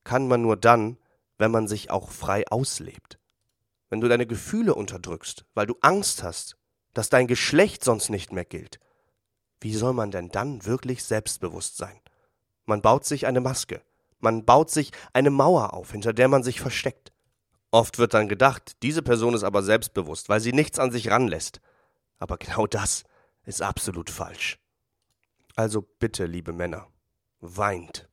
kann 0.03 0.27
man 0.27 0.41
nur 0.41 0.55
dann, 0.55 0.97
wenn 1.37 1.51
man 1.51 1.67
sich 1.67 1.89
auch 1.89 2.11
frei 2.11 2.47
auslebt 2.47 3.17
wenn 3.91 4.01
du 4.01 4.08
deine 4.08 4.25
Gefühle 4.25 4.73
unterdrückst, 4.73 5.45
weil 5.54 5.67
du 5.67 5.75
Angst 5.82 6.23
hast, 6.23 6.58
dass 6.93 7.10
dein 7.10 7.27
Geschlecht 7.27 7.84
sonst 7.84 8.10
nicht 8.10 8.32
mehr 8.32 8.45
gilt, 8.45 8.80
wie 9.60 9.75
soll 9.75 9.93
man 9.93 10.10
denn 10.10 10.30
dann 10.30 10.65
wirklich 10.65 11.04
selbstbewusst 11.04 11.77
sein? 11.77 11.99
Man 12.65 12.82
baut 12.82 13.06
sich 13.06 13.27
eine 13.27 13.41
Maske, 13.41 13.84
man 14.19 14.45
baut 14.45 14.71
sich 14.71 14.91
eine 15.13 15.30
Mauer 15.30 15.73
auf, 15.73 15.91
hinter 15.91 16.13
der 16.13 16.30
man 16.30 16.41
sich 16.41 16.62
versteckt. 16.62 17.12
Oft 17.69 17.99
wird 17.99 18.13
dann 18.13 18.30
gedacht, 18.30 18.77
diese 18.82 19.01
Person 19.01 19.34
ist 19.34 19.43
aber 19.43 19.62
selbstbewusst, 19.62 20.30
weil 20.30 20.39
sie 20.39 20.54
nichts 20.54 20.80
an 20.80 20.91
sich 20.91 21.10
ranlässt. 21.10 21.60
Aber 22.17 22.38
genau 22.38 22.67
das 22.67 23.04
ist 23.43 23.62
absolut 23.62 24.10
falsch. 24.10 24.58
Also 25.56 25.82
bitte, 25.82 26.25
liebe 26.25 26.54
Männer, 26.54 26.88
weint. 27.39 28.10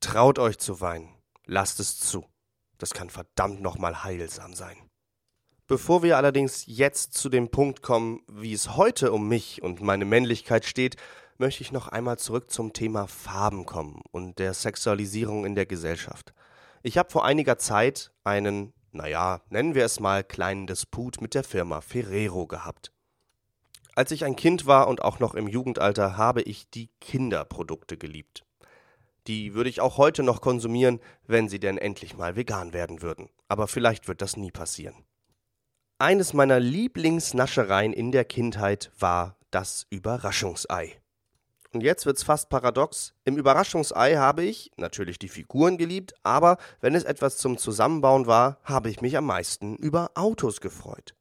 Traut 0.00 0.38
euch 0.38 0.58
zu 0.58 0.80
weinen. 0.80 1.14
Lasst 1.46 1.80
es 1.80 1.98
zu. 1.98 2.26
Das 2.78 2.90
kann 2.90 3.10
verdammt 3.10 3.60
nochmal 3.60 4.04
heilsam 4.04 4.54
sein. 4.54 4.85
Bevor 5.68 6.04
wir 6.04 6.16
allerdings 6.16 6.64
jetzt 6.66 7.14
zu 7.14 7.28
dem 7.28 7.50
Punkt 7.50 7.82
kommen, 7.82 8.20
wie 8.28 8.52
es 8.52 8.76
heute 8.76 9.10
um 9.10 9.26
mich 9.26 9.62
und 9.62 9.80
meine 9.82 10.04
Männlichkeit 10.04 10.64
steht, 10.64 10.94
möchte 11.38 11.62
ich 11.62 11.72
noch 11.72 11.88
einmal 11.88 12.18
zurück 12.18 12.52
zum 12.52 12.72
Thema 12.72 13.08
Farben 13.08 13.66
kommen 13.66 14.00
und 14.12 14.38
der 14.38 14.54
Sexualisierung 14.54 15.44
in 15.44 15.56
der 15.56 15.66
Gesellschaft. 15.66 16.34
Ich 16.84 16.98
habe 16.98 17.10
vor 17.10 17.24
einiger 17.24 17.58
Zeit 17.58 18.12
einen, 18.22 18.74
naja, 18.92 19.40
nennen 19.50 19.74
wir 19.74 19.84
es 19.84 19.98
mal 19.98 20.22
kleinen 20.22 20.68
Disput 20.68 21.20
mit 21.20 21.34
der 21.34 21.42
Firma 21.42 21.80
Ferrero 21.80 22.46
gehabt. 22.46 22.92
Als 23.96 24.12
ich 24.12 24.24
ein 24.24 24.36
Kind 24.36 24.66
war 24.66 24.86
und 24.86 25.02
auch 25.02 25.18
noch 25.18 25.34
im 25.34 25.48
Jugendalter, 25.48 26.16
habe 26.16 26.42
ich 26.42 26.70
die 26.70 26.90
Kinderprodukte 27.00 27.96
geliebt. 27.96 28.44
Die 29.26 29.54
würde 29.54 29.70
ich 29.70 29.80
auch 29.80 29.96
heute 29.96 30.22
noch 30.22 30.40
konsumieren, 30.40 31.00
wenn 31.26 31.48
sie 31.48 31.58
denn 31.58 31.76
endlich 31.76 32.16
mal 32.16 32.36
vegan 32.36 32.72
werden 32.72 33.02
würden. 33.02 33.30
Aber 33.48 33.66
vielleicht 33.66 34.06
wird 34.06 34.22
das 34.22 34.36
nie 34.36 34.52
passieren. 34.52 35.05
Eines 35.98 36.34
meiner 36.34 36.60
Lieblingsnaschereien 36.60 37.94
in 37.94 38.12
der 38.12 38.26
Kindheit 38.26 38.92
war 38.98 39.38
das 39.50 39.86
Überraschungsei. 39.88 41.00
Und 41.72 41.80
jetzt 41.80 42.04
wird's 42.04 42.22
fast 42.22 42.50
paradox. 42.50 43.14
Im 43.24 43.38
Überraschungsei 43.38 44.16
habe 44.16 44.44
ich 44.44 44.70
natürlich 44.76 45.18
die 45.18 45.30
Figuren 45.30 45.78
geliebt, 45.78 46.12
aber 46.22 46.58
wenn 46.82 46.94
es 46.94 47.04
etwas 47.04 47.38
zum 47.38 47.56
Zusammenbauen 47.56 48.26
war, 48.26 48.58
habe 48.62 48.90
ich 48.90 49.00
mich 49.00 49.16
am 49.16 49.24
meisten 49.24 49.74
über 49.76 50.10
Autos 50.16 50.60
gefreut. 50.60 51.14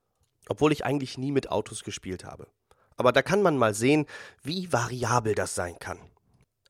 Obwohl 0.50 0.74
ich 0.74 0.84
eigentlich 0.84 1.18
nie 1.18 1.32
mit 1.32 1.52
Autos 1.52 1.86
gespielt 1.86 2.26
habe. 2.26 2.50
Aber 2.98 3.14
da 3.14 3.22
kann 3.22 3.42
man 3.42 3.56
mal 3.56 3.74
sehen, 3.74 4.06
wie 4.44 4.74
variabel 4.74 5.36
das 5.36 5.56
sein 5.56 5.80
kann. 5.80 6.00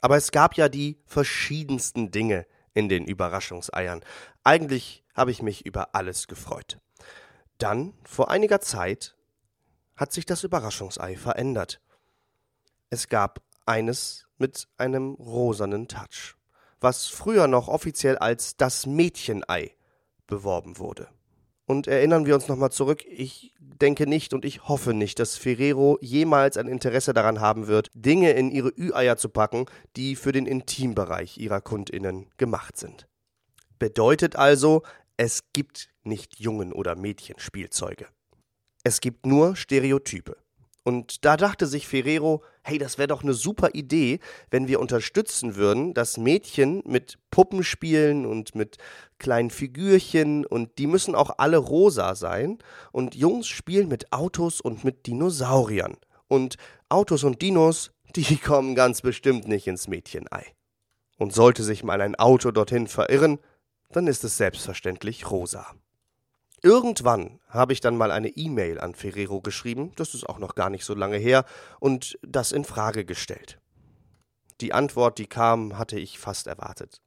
Aber 0.02 0.16
es 0.16 0.32
gab 0.32 0.58
ja 0.58 0.70
die 0.70 1.02
verschiedensten 1.08 2.12
Dinge 2.12 2.46
in 2.76 2.88
den 2.88 3.06
Überraschungseiern. 3.06 4.02
Eigentlich 4.44 5.04
habe 5.16 5.32
ich 5.32 5.42
mich 5.42 5.66
über 5.66 5.96
alles 5.96 6.28
gefreut. 6.28 6.78
Dann, 7.58 7.94
vor 8.04 8.30
einiger 8.30 8.62
Zeit, 8.62 9.16
hat 9.96 10.12
sich 10.12 10.26
das 10.26 10.44
Überraschungsei 10.44 11.16
verändert. 11.16 11.82
Es 12.90 13.08
gab 13.08 13.42
eines 13.66 14.28
mit 14.38 14.68
einem 14.78 15.14
rosanen 15.14 15.88
Touch, 15.88 16.36
was 16.80 17.08
früher 17.08 17.48
noch 17.48 17.68
offiziell 17.68 18.18
als 18.18 18.58
das 18.58 18.86
Mädchenei 18.86 19.76
beworben 20.28 20.78
wurde. 20.78 21.08
Und 21.68 21.88
erinnern 21.88 22.28
wir 22.28 22.36
uns 22.36 22.48
nochmal 22.48 22.72
zurück, 22.72 23.04
ich 23.08 23.54
denke 23.60 24.06
nicht 24.06 24.34
und 24.34 24.46
ich 24.46 24.68
hoffe 24.68 24.94
nicht, 24.94 25.18
dass 25.18 25.36
Ferrero 25.36 25.98
jemals 26.00 26.58
ein 26.58 26.68
Interesse 26.68 27.14
daran 27.14 27.40
haben 27.40 27.68
wird, 27.68 27.90
Dinge 27.96 28.32
in 28.34 28.52
ihre 28.52 28.70
Ü-Eier 28.70 29.18
zu 29.18 29.30
packen, 29.30 29.66
die 29.96 30.16
für 30.16 30.32
den 30.32 30.46
Intimbereich 30.46 31.38
ihrer 31.38 31.62
Kundinnen 31.62 32.28
gemacht 32.38 32.78
sind. 32.78 33.08
Bedeutet 33.80 34.36
also, 34.36 34.84
es 35.18 35.44
gibt 35.54 35.90
nicht 36.06 36.40
Jungen- 36.40 36.74
oder 36.74 36.96
Mädchenspielzeuge. 36.96 38.08
Es 38.84 39.02
gibt 39.02 39.26
nur 39.26 39.56
Stereotype. 39.56 40.38
Und 40.88 41.26
da 41.26 41.36
dachte 41.36 41.66
sich 41.66 41.88
Ferrero, 41.88 42.44
hey, 42.62 42.78
das 42.78 43.00
wäre 43.00 43.08
doch 43.08 43.24
eine 43.24 43.34
super 43.34 43.72
Idee, 43.74 44.20
wenn 44.52 44.68
wir 44.68 44.80
unterstützen 44.80 45.56
würden, 45.56 45.96
dass 45.96 46.18
Mädchen 46.18 46.84
mit 46.86 47.18
Puppen 47.32 47.64
spielen 47.64 48.28
und 48.28 48.54
mit 48.54 48.78
kleinen 49.18 49.50
Figürchen 49.50 50.46
und 50.46 50.78
die 50.78 50.86
müssen 50.86 51.16
auch 51.16 51.40
alle 51.40 51.58
rosa 51.58 52.14
sein 52.14 52.60
und 52.92 53.16
Jungs 53.16 53.48
spielen 53.48 53.88
mit 53.88 54.14
Autos 54.14 54.62
und 54.62 54.84
mit 54.84 55.08
Dinosauriern. 55.08 55.98
Und 56.28 56.58
Autos 56.88 57.24
und 57.24 57.42
Dinos, 57.42 57.92
die 58.16 58.38
kommen 58.38 58.76
ganz 58.76 59.02
bestimmt 59.02 59.48
nicht 59.48 59.66
ins 59.66 59.88
Mädchenei. 59.88 60.54
Und 61.18 61.34
sollte 61.34 61.64
sich 61.64 61.84
mal 61.84 62.00
ein 62.00 62.14
Auto 62.14 62.52
dorthin 62.52 62.86
verirren, 62.86 63.40
dann 63.90 64.06
ist 64.06 64.24
es 64.24 64.38
selbstverständlich 64.38 65.32
rosa. 65.32 65.66
Irgendwann 66.66 67.40
habe 67.48 67.74
ich 67.74 67.80
dann 67.80 67.96
mal 67.96 68.10
eine 68.10 68.30
E-Mail 68.30 68.80
an 68.80 68.96
Ferrero 68.96 69.40
geschrieben, 69.40 69.92
das 69.98 70.16
ist 70.16 70.28
auch 70.28 70.40
noch 70.40 70.56
gar 70.56 70.72
nicht 70.72 70.84
so 70.84 70.96
lange 70.96 71.18
her, 71.18 71.46
und 71.80 72.18
das 72.24 72.52
in 72.52 72.66
Frage 72.66 73.06
gestellt. 73.06 73.60
Die 74.62 74.74
Antwort, 74.74 75.20
die 75.20 75.28
kam, 75.28 75.78
hatte 75.78 76.00
ich 76.00 76.18
fast 76.18 76.48
erwartet. 76.48 77.04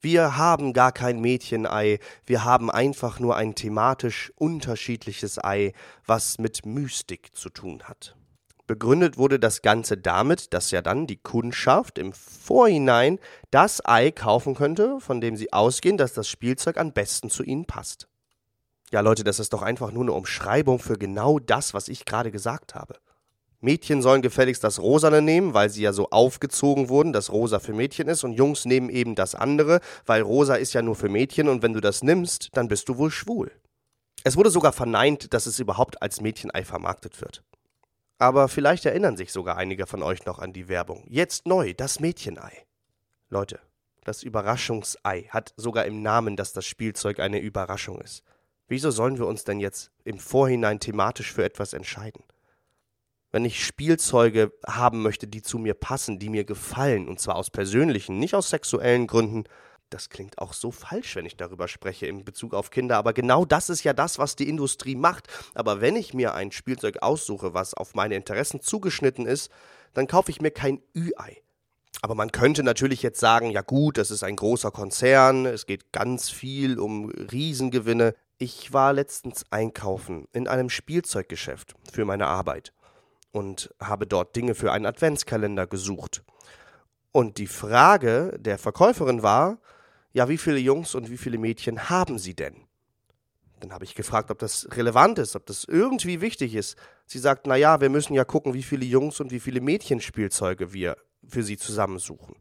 Wir 0.00 0.36
haben 0.36 0.72
gar 0.72 0.90
kein 0.90 1.20
Mädchenei, 1.20 2.00
wir 2.26 2.42
haben 2.42 2.72
einfach 2.72 3.20
nur 3.20 3.36
ein 3.36 3.54
thematisch 3.54 4.32
unterschiedliches 4.34 5.38
Ei, 5.38 5.74
was 6.04 6.38
mit 6.38 6.66
Mystik 6.66 7.36
zu 7.36 7.50
tun 7.50 7.84
hat. 7.84 8.16
Begründet 8.66 9.16
wurde 9.16 9.38
das 9.38 9.62
Ganze 9.62 9.96
damit, 9.96 10.52
dass 10.54 10.72
ja 10.72 10.82
dann 10.82 11.06
die 11.06 11.22
Kundschaft 11.22 11.98
im 11.98 12.12
Vorhinein 12.12 13.20
das 13.52 13.80
Ei 13.86 14.10
kaufen 14.10 14.56
könnte, 14.56 14.98
von 14.98 15.20
dem 15.20 15.36
sie 15.36 15.52
ausgehen, 15.52 15.98
dass 15.98 16.14
das 16.14 16.28
Spielzeug 16.28 16.78
am 16.78 16.92
besten 16.92 17.30
zu 17.30 17.44
ihnen 17.44 17.64
passt. 17.64 18.08
Ja, 18.92 19.00
Leute, 19.00 19.24
das 19.24 19.40
ist 19.40 19.54
doch 19.54 19.62
einfach 19.62 19.90
nur 19.90 20.04
eine 20.04 20.12
Umschreibung 20.12 20.78
für 20.78 20.98
genau 20.98 21.38
das, 21.38 21.72
was 21.72 21.88
ich 21.88 22.04
gerade 22.04 22.30
gesagt 22.30 22.74
habe. 22.74 22.96
Mädchen 23.60 24.02
sollen 24.02 24.20
gefälligst 24.20 24.62
das 24.64 24.80
Rosane 24.80 25.22
nehmen, 25.22 25.54
weil 25.54 25.70
sie 25.70 25.80
ja 25.80 25.94
so 25.94 26.10
aufgezogen 26.10 26.90
wurden, 26.90 27.14
dass 27.14 27.32
Rosa 27.32 27.58
für 27.58 27.72
Mädchen 27.72 28.08
ist, 28.08 28.22
und 28.22 28.34
Jungs 28.34 28.66
nehmen 28.66 28.90
eben 28.90 29.14
das 29.14 29.34
andere, 29.34 29.80
weil 30.04 30.20
Rosa 30.20 30.56
ist 30.56 30.74
ja 30.74 30.82
nur 30.82 30.94
für 30.94 31.08
Mädchen, 31.08 31.48
und 31.48 31.62
wenn 31.62 31.72
du 31.72 31.80
das 31.80 32.02
nimmst, 32.02 32.50
dann 32.52 32.68
bist 32.68 32.86
du 32.90 32.98
wohl 32.98 33.10
schwul. 33.10 33.50
Es 34.24 34.36
wurde 34.36 34.50
sogar 34.50 34.72
verneint, 34.72 35.32
dass 35.32 35.46
es 35.46 35.58
überhaupt 35.58 36.02
als 36.02 36.20
Mädchenei 36.20 36.62
vermarktet 36.62 37.18
wird. 37.22 37.42
Aber 38.18 38.46
vielleicht 38.48 38.84
erinnern 38.84 39.16
sich 39.16 39.32
sogar 39.32 39.56
einige 39.56 39.86
von 39.86 40.02
euch 40.02 40.26
noch 40.26 40.38
an 40.38 40.52
die 40.52 40.68
Werbung. 40.68 41.04
Jetzt 41.08 41.46
neu, 41.46 41.72
das 41.72 41.98
Mädchenei. 41.98 42.66
Leute, 43.30 43.58
das 44.04 44.22
Überraschungsei 44.22 45.28
hat 45.30 45.54
sogar 45.56 45.86
im 45.86 46.02
Namen, 46.02 46.36
dass 46.36 46.52
das 46.52 46.66
Spielzeug 46.66 47.20
eine 47.20 47.40
Überraschung 47.40 47.98
ist. 48.02 48.22
Wieso 48.72 48.90
sollen 48.90 49.18
wir 49.18 49.26
uns 49.26 49.44
denn 49.44 49.60
jetzt 49.60 49.90
im 50.02 50.18
Vorhinein 50.18 50.80
thematisch 50.80 51.30
für 51.30 51.44
etwas 51.44 51.74
entscheiden? 51.74 52.24
Wenn 53.30 53.44
ich 53.44 53.62
Spielzeuge 53.62 54.50
haben 54.66 55.02
möchte, 55.02 55.26
die 55.26 55.42
zu 55.42 55.58
mir 55.58 55.74
passen, 55.74 56.18
die 56.18 56.30
mir 56.30 56.44
gefallen, 56.44 57.06
und 57.06 57.20
zwar 57.20 57.36
aus 57.36 57.50
persönlichen, 57.50 58.18
nicht 58.18 58.34
aus 58.34 58.48
sexuellen 58.48 59.06
Gründen, 59.06 59.44
das 59.90 60.08
klingt 60.08 60.38
auch 60.38 60.54
so 60.54 60.70
falsch, 60.70 61.16
wenn 61.16 61.26
ich 61.26 61.36
darüber 61.36 61.68
spreche 61.68 62.06
in 62.06 62.24
Bezug 62.24 62.54
auf 62.54 62.70
Kinder, 62.70 62.96
aber 62.96 63.12
genau 63.12 63.44
das 63.44 63.68
ist 63.68 63.84
ja 63.84 63.92
das, 63.92 64.18
was 64.18 64.36
die 64.36 64.48
Industrie 64.48 64.96
macht. 64.96 65.28
Aber 65.52 65.82
wenn 65.82 65.94
ich 65.94 66.14
mir 66.14 66.32
ein 66.34 66.50
Spielzeug 66.50 67.02
aussuche, 67.02 67.52
was 67.52 67.74
auf 67.74 67.94
meine 67.94 68.14
Interessen 68.14 68.62
zugeschnitten 68.62 69.26
ist, 69.26 69.50
dann 69.92 70.06
kaufe 70.06 70.30
ich 70.30 70.40
mir 70.40 70.50
kein 70.50 70.80
Ü-Ei. 70.96 71.42
Aber 72.00 72.14
man 72.14 72.32
könnte 72.32 72.62
natürlich 72.62 73.02
jetzt 73.02 73.20
sagen, 73.20 73.50
ja 73.50 73.60
gut, 73.60 73.98
das 73.98 74.10
ist 74.10 74.24
ein 74.24 74.36
großer 74.36 74.70
Konzern, 74.70 75.44
es 75.44 75.66
geht 75.66 75.92
ganz 75.92 76.30
viel 76.30 76.78
um 76.78 77.10
Riesengewinne. 77.10 78.14
Ich 78.44 78.72
war 78.72 78.92
letztens 78.92 79.44
einkaufen 79.52 80.26
in 80.32 80.48
einem 80.48 80.68
Spielzeuggeschäft 80.68 81.76
für 81.92 82.04
meine 82.04 82.26
Arbeit 82.26 82.72
und 83.30 83.72
habe 83.80 84.04
dort 84.04 84.34
Dinge 84.34 84.56
für 84.56 84.72
einen 84.72 84.84
Adventskalender 84.84 85.68
gesucht. 85.68 86.24
Und 87.12 87.38
die 87.38 87.46
Frage 87.46 88.36
der 88.40 88.58
Verkäuferin 88.58 89.22
war, 89.22 89.60
ja, 90.12 90.28
wie 90.28 90.38
viele 90.38 90.58
Jungs 90.58 90.96
und 90.96 91.08
wie 91.08 91.18
viele 91.18 91.38
Mädchen 91.38 91.88
haben 91.88 92.18
Sie 92.18 92.34
denn? 92.34 92.56
Dann 93.60 93.72
habe 93.72 93.84
ich 93.84 93.94
gefragt, 93.94 94.28
ob 94.32 94.40
das 94.40 94.66
relevant 94.72 95.20
ist, 95.20 95.36
ob 95.36 95.46
das 95.46 95.62
irgendwie 95.62 96.20
wichtig 96.20 96.56
ist. 96.56 96.76
Sie 97.06 97.20
sagt, 97.20 97.46
na 97.46 97.54
ja, 97.54 97.80
wir 97.80 97.90
müssen 97.90 98.12
ja 98.12 98.24
gucken, 98.24 98.54
wie 98.54 98.64
viele 98.64 98.84
Jungs 98.84 99.20
und 99.20 99.30
wie 99.30 99.38
viele 99.38 99.60
Mädchenspielzeuge 99.60 100.72
wir 100.72 100.96
für 101.28 101.44
Sie 101.44 101.58
zusammensuchen. 101.58 102.34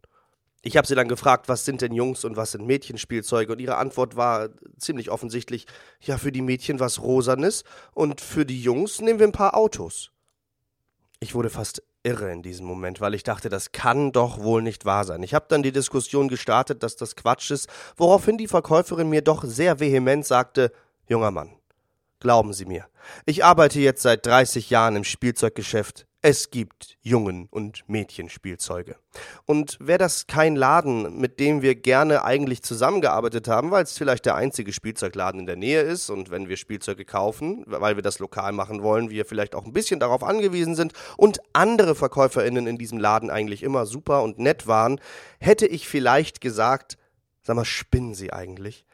Ich 0.64 0.78
habe 0.78 0.86
sie 0.88 0.94
dann 0.96 1.08
gefragt, 1.08 1.50
was 1.50 1.66
sind 1.66 1.82
denn 1.82 1.94
Jungs 1.94 2.24
und 2.24 2.38
was 2.38 2.52
sind 2.52 2.68
Mädchenspielzeuge? 2.68 3.54
Und 3.54 3.60
ihre 3.60 3.78
Antwort 3.78 4.16
war 4.16 4.50
ziemlich 4.78 5.10
offensichtlich, 5.10 5.66
ja, 6.00 6.18
für 6.18 6.32
die 6.32 6.44
Mädchen 6.44 6.80
was 6.80 7.02
Rosanes 7.02 7.64
und 7.94 8.22
für 8.22 8.46
die 8.46 8.62
Jungs 8.62 9.02
nehmen 9.02 9.20
wir 9.20 9.28
ein 9.28 9.32
paar 9.32 9.58
Autos. 9.58 10.12
Ich 11.20 11.34
wurde 11.34 11.50
fast 11.50 11.82
irre 12.04 12.32
in 12.32 12.42
diesem 12.42 12.66
Moment, 12.66 13.02
weil 13.02 13.14
ich 13.14 13.24
dachte, 13.24 13.50
das 13.50 13.72
kann 13.72 14.12
doch 14.12 14.40
wohl 14.40 14.62
nicht 14.62 14.86
wahr 14.86 15.04
sein. 15.04 15.24
Ich 15.24 15.34
habe 15.34 15.46
dann 15.50 15.64
die 15.64 15.72
Diskussion 15.72 16.28
gestartet, 16.28 16.84
dass 16.84 16.96
das 16.96 17.16
Quatsch 17.16 17.52
ist, 17.52 17.68
woraufhin 17.96 18.38
die 18.38 18.48
Verkäuferin 18.48 19.10
mir 19.10 19.22
doch 19.22 19.44
sehr 19.44 19.80
vehement 19.80 20.26
sagte, 20.26 20.72
junger 21.08 21.32
Mann, 21.32 21.56
glauben 22.20 22.54
Sie 22.54 22.66
mir, 22.66 22.88
ich 23.26 23.44
arbeite 23.44 23.80
jetzt 23.80 24.02
seit 24.02 24.26
30 24.26 24.70
Jahren 24.70 24.96
im 24.96 25.04
Spielzeuggeschäft, 25.04 26.08
es 26.24 26.52
gibt 26.52 26.98
Jungen- 27.02 27.48
und 27.50 27.84
Mädchenspielzeuge. 27.88 28.96
Und 29.46 29.78
wäre 29.80 29.98
das 29.98 30.28
kein 30.28 30.56
Laden, 30.56 31.20
mit 31.20 31.40
dem 31.40 31.64
wir 31.64 31.74
gerne 31.74 32.24
eigentlich 32.24 32.62
zusammengearbeitet 32.62 33.48
haben, 33.48 33.72
weil 33.72 33.84
es 33.84 33.98
vielleicht 33.98 34.28
der 34.28 34.36
einzige 34.36 34.72
Spielzeugladen 34.72 35.40
in 35.40 35.46
der 35.48 35.56
Nähe 35.56 35.82
ist 35.82 36.12
und 36.12 36.30
wenn 36.30 36.48
wir 36.48 36.58
Spielzeuge 36.58 37.06
kaufen, 37.06 37.64
weil 37.66 37.96
wir 37.96 38.04
das 38.04 38.20
lokal 38.20 38.52
machen 38.52 38.84
wollen, 38.84 39.10
wir 39.10 39.26
vielleicht 39.26 39.56
auch 39.56 39.66
ein 39.66 39.74
bisschen 39.74 40.00
darauf 40.00 40.24
angewiesen 40.24 40.76
sind 40.76 40.94
und 41.18 41.40
andere 41.54 41.96
VerkäuferInnen 41.96 42.68
in 42.68 42.78
diesem 42.78 43.00
Laden 43.00 43.32
eigentlich 43.32 43.64
immer 43.64 43.88
super 43.88 44.22
und 44.22 44.38
nett 44.38 44.68
waren, 44.68 45.02
hätte 45.40 45.66
ich 45.66 45.88
vielleicht 45.88 46.40
gesagt, 46.40 47.00
sag 47.42 47.56
mal, 47.56 47.66
spinnen 47.66 48.14
Sie 48.14 48.32
eigentlich? 48.32 48.86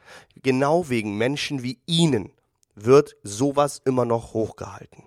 Genau 0.42 0.88
wegen 0.88 1.18
Menschen 1.18 1.62
wie 1.62 1.80
Ihnen 1.86 2.32
wird 2.74 3.18
sowas 3.24 3.82
immer 3.84 4.06
noch 4.06 4.34
hochgehalten. 4.34 5.07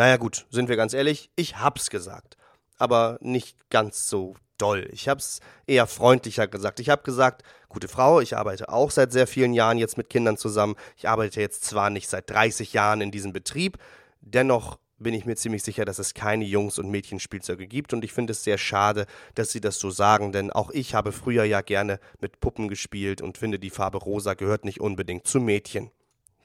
Naja 0.00 0.16
gut, 0.16 0.46
sind 0.48 0.70
wir 0.70 0.76
ganz 0.76 0.94
ehrlich, 0.94 1.28
ich 1.36 1.58
hab's 1.58 1.90
gesagt. 1.90 2.38
Aber 2.78 3.18
nicht 3.20 3.68
ganz 3.68 4.08
so 4.08 4.34
doll. 4.56 4.88
Ich 4.92 5.10
hab's 5.10 5.40
eher 5.66 5.86
freundlicher 5.86 6.48
gesagt. 6.48 6.80
Ich 6.80 6.88
hab 6.88 7.04
gesagt, 7.04 7.42
gute 7.68 7.86
Frau, 7.86 8.18
ich 8.18 8.34
arbeite 8.34 8.70
auch 8.70 8.90
seit 8.90 9.12
sehr 9.12 9.26
vielen 9.26 9.52
Jahren 9.52 9.76
jetzt 9.76 9.98
mit 9.98 10.08
Kindern 10.08 10.38
zusammen. 10.38 10.76
Ich 10.96 11.06
arbeite 11.06 11.42
jetzt 11.42 11.66
zwar 11.66 11.90
nicht 11.90 12.08
seit 12.08 12.30
30 12.30 12.72
Jahren 12.72 13.02
in 13.02 13.10
diesem 13.10 13.34
Betrieb, 13.34 13.76
dennoch 14.22 14.78
bin 14.96 15.12
ich 15.12 15.26
mir 15.26 15.36
ziemlich 15.36 15.62
sicher, 15.62 15.84
dass 15.84 15.98
es 15.98 16.14
keine 16.14 16.46
Jungs- 16.46 16.78
und 16.78 16.88
Mädchenspielzeuge 16.88 17.66
gibt 17.66 17.92
und 17.92 18.02
ich 18.02 18.14
finde 18.14 18.30
es 18.30 18.42
sehr 18.42 18.56
schade, 18.56 19.04
dass 19.34 19.50
sie 19.50 19.60
das 19.60 19.78
so 19.78 19.90
sagen, 19.90 20.32
denn 20.32 20.50
auch 20.50 20.70
ich 20.70 20.94
habe 20.94 21.12
früher 21.12 21.44
ja 21.44 21.60
gerne 21.60 22.00
mit 22.22 22.40
Puppen 22.40 22.68
gespielt 22.68 23.20
und 23.20 23.36
finde, 23.36 23.58
die 23.58 23.68
Farbe 23.68 23.98
rosa 23.98 24.32
gehört 24.32 24.64
nicht 24.64 24.80
unbedingt 24.80 25.26
zu 25.26 25.40
Mädchen. 25.40 25.90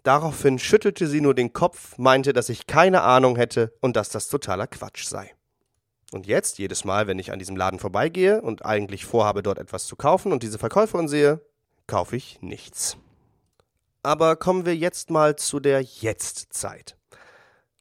Daraufhin 0.06 0.60
schüttelte 0.60 1.08
sie 1.08 1.20
nur 1.20 1.34
den 1.34 1.52
Kopf, 1.52 1.98
meinte, 1.98 2.32
dass 2.32 2.50
ich 2.50 2.68
keine 2.68 3.02
Ahnung 3.02 3.38
hätte 3.38 3.74
und 3.82 3.96
dass 3.96 4.10
das 4.10 4.28
totaler 4.28 4.68
Quatsch 4.68 5.06
sei. 5.06 5.34
Und 6.12 6.28
jetzt, 6.28 6.60
jedes 6.60 6.86
Mal, 6.86 7.08
wenn 7.08 7.18
ich 7.18 7.32
an 7.32 7.40
diesem 7.40 7.56
Laden 7.56 7.80
vorbeigehe 7.80 8.40
und 8.40 8.64
eigentlich 8.64 9.04
vorhabe, 9.04 9.42
dort 9.42 9.58
etwas 9.58 9.88
zu 9.88 9.96
kaufen 9.96 10.32
und 10.32 10.44
diese 10.44 10.60
Verkäuferin 10.60 11.08
sehe, 11.08 11.42
kaufe 11.88 12.16
ich 12.16 12.40
nichts. 12.44 12.98
Aber 14.04 14.36
kommen 14.36 14.68
wir 14.68 14.76
jetzt 14.76 15.10
mal 15.10 15.38
zu 15.38 15.60
der 15.60 15.82
Jetztzeit. 15.82 16.96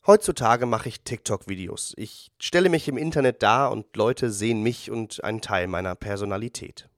Heutzutage 0.07 0.65
mache 0.65 0.89
ich 0.89 1.03
TikTok-Videos. 1.03 1.93
Ich 1.99 2.33
stelle 2.39 2.71
mich 2.71 2.89
im 2.89 2.97
Internet 2.97 3.43
dar 3.43 3.71
und 3.71 3.95
Leute 3.97 4.31
sehen 4.31 4.63
mich 4.63 4.91
und 4.91 5.23
einen 5.23 5.43
Teil 5.43 5.67
meiner 5.67 5.95
Personalität. 5.95 6.89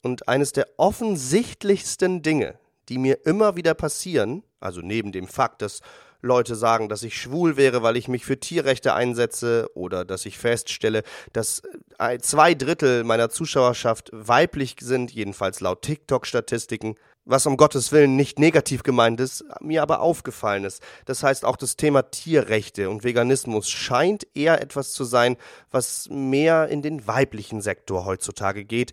Und 0.00 0.28
eines 0.28 0.52
der 0.52 0.66
offensichtlichsten 0.78 2.22
Dinge, 2.22 2.58
die 2.88 2.98
mir 2.98 3.24
immer 3.26 3.56
wieder 3.56 3.74
passieren, 3.74 4.42
also 4.60 4.80
neben 4.80 5.12
dem 5.12 5.26
Fakt, 5.26 5.62
dass 5.62 5.80
Leute 6.22 6.54
sagen, 6.54 6.88
dass 6.88 7.02
ich 7.02 7.20
schwul 7.20 7.56
wäre, 7.56 7.82
weil 7.82 7.96
ich 7.96 8.06
mich 8.06 8.24
für 8.24 8.38
Tierrechte 8.38 8.94
einsetze 8.94 9.68
oder 9.74 10.04
dass 10.04 10.24
ich 10.24 10.38
feststelle, 10.38 11.02
dass 11.32 11.62
äh, 11.98 12.18
zwei 12.18 12.54
Drittel 12.54 13.02
meiner 13.02 13.28
Zuschauerschaft 13.28 14.10
weiblich 14.12 14.76
sind, 14.80 15.10
jedenfalls 15.10 15.60
laut 15.60 15.82
TikTok-Statistiken, 15.82 16.94
was 17.24 17.46
um 17.46 17.56
Gottes 17.56 17.92
Willen 17.92 18.16
nicht 18.16 18.38
negativ 18.38 18.82
gemeint 18.82 19.20
ist, 19.20 19.44
mir 19.60 19.82
aber 19.82 20.00
aufgefallen 20.00 20.64
ist. 20.64 20.82
Das 21.04 21.22
heißt, 21.22 21.44
auch 21.44 21.56
das 21.56 21.76
Thema 21.76 22.02
Tierrechte 22.10 22.90
und 22.90 23.04
Veganismus 23.04 23.68
scheint 23.68 24.26
eher 24.34 24.60
etwas 24.60 24.92
zu 24.92 25.04
sein, 25.04 25.36
was 25.70 26.08
mehr 26.10 26.68
in 26.68 26.82
den 26.82 27.06
weiblichen 27.06 27.60
Sektor 27.60 28.04
heutzutage 28.04 28.64
geht, 28.64 28.92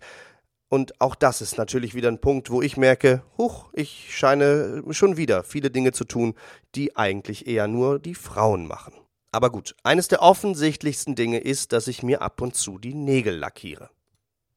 und 0.70 1.00
auch 1.00 1.16
das 1.16 1.40
ist 1.42 1.58
natürlich 1.58 1.94
wieder 1.94 2.08
ein 2.08 2.20
Punkt, 2.20 2.48
wo 2.48 2.62
ich 2.62 2.76
merke, 2.76 3.24
huch, 3.36 3.68
ich 3.72 4.16
scheine 4.16 4.84
schon 4.90 5.16
wieder 5.16 5.42
viele 5.42 5.70
Dinge 5.70 5.90
zu 5.90 6.04
tun, 6.04 6.34
die 6.76 6.96
eigentlich 6.96 7.48
eher 7.48 7.66
nur 7.66 7.98
die 7.98 8.14
Frauen 8.14 8.68
machen. 8.68 8.94
Aber 9.32 9.50
gut, 9.50 9.74
eines 9.82 10.06
der 10.06 10.22
offensichtlichsten 10.22 11.16
Dinge 11.16 11.38
ist, 11.38 11.72
dass 11.72 11.88
ich 11.88 12.04
mir 12.04 12.22
ab 12.22 12.40
und 12.40 12.54
zu 12.54 12.78
die 12.78 12.94
Nägel 12.94 13.36
lackiere. 13.36 13.90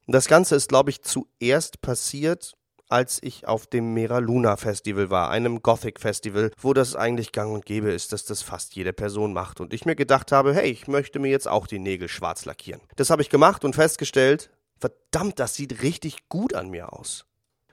Das 0.06 0.28
Ganze 0.28 0.54
ist, 0.54 0.68
glaube 0.68 0.90
ich, 0.90 1.02
zuerst 1.02 1.80
passiert, 1.80 2.54
als 2.88 3.18
ich 3.20 3.48
auf 3.48 3.66
dem 3.66 3.92
Mera 3.92 4.18
Luna 4.18 4.56
Festival 4.56 5.10
war, 5.10 5.30
einem 5.30 5.62
Gothic 5.62 5.98
Festival, 5.98 6.52
wo 6.60 6.74
das 6.74 6.94
eigentlich 6.94 7.32
gang 7.32 7.52
und 7.52 7.66
gäbe 7.66 7.90
ist, 7.90 8.12
dass 8.12 8.24
das 8.24 8.42
fast 8.42 8.76
jede 8.76 8.92
Person 8.92 9.32
macht. 9.32 9.60
Und 9.60 9.74
ich 9.74 9.84
mir 9.84 9.96
gedacht 9.96 10.30
habe, 10.30 10.54
hey, 10.54 10.70
ich 10.70 10.86
möchte 10.86 11.18
mir 11.18 11.30
jetzt 11.30 11.48
auch 11.48 11.66
die 11.66 11.80
Nägel 11.80 12.08
schwarz 12.08 12.44
lackieren. 12.44 12.82
Das 12.94 13.10
habe 13.10 13.22
ich 13.22 13.30
gemacht 13.30 13.64
und 13.64 13.74
festgestellt, 13.74 14.50
verdammt, 14.84 15.38
das 15.38 15.54
sieht 15.54 15.82
richtig 15.82 16.28
gut 16.28 16.54
an 16.54 16.68
mir 16.68 16.92
aus. 16.92 17.24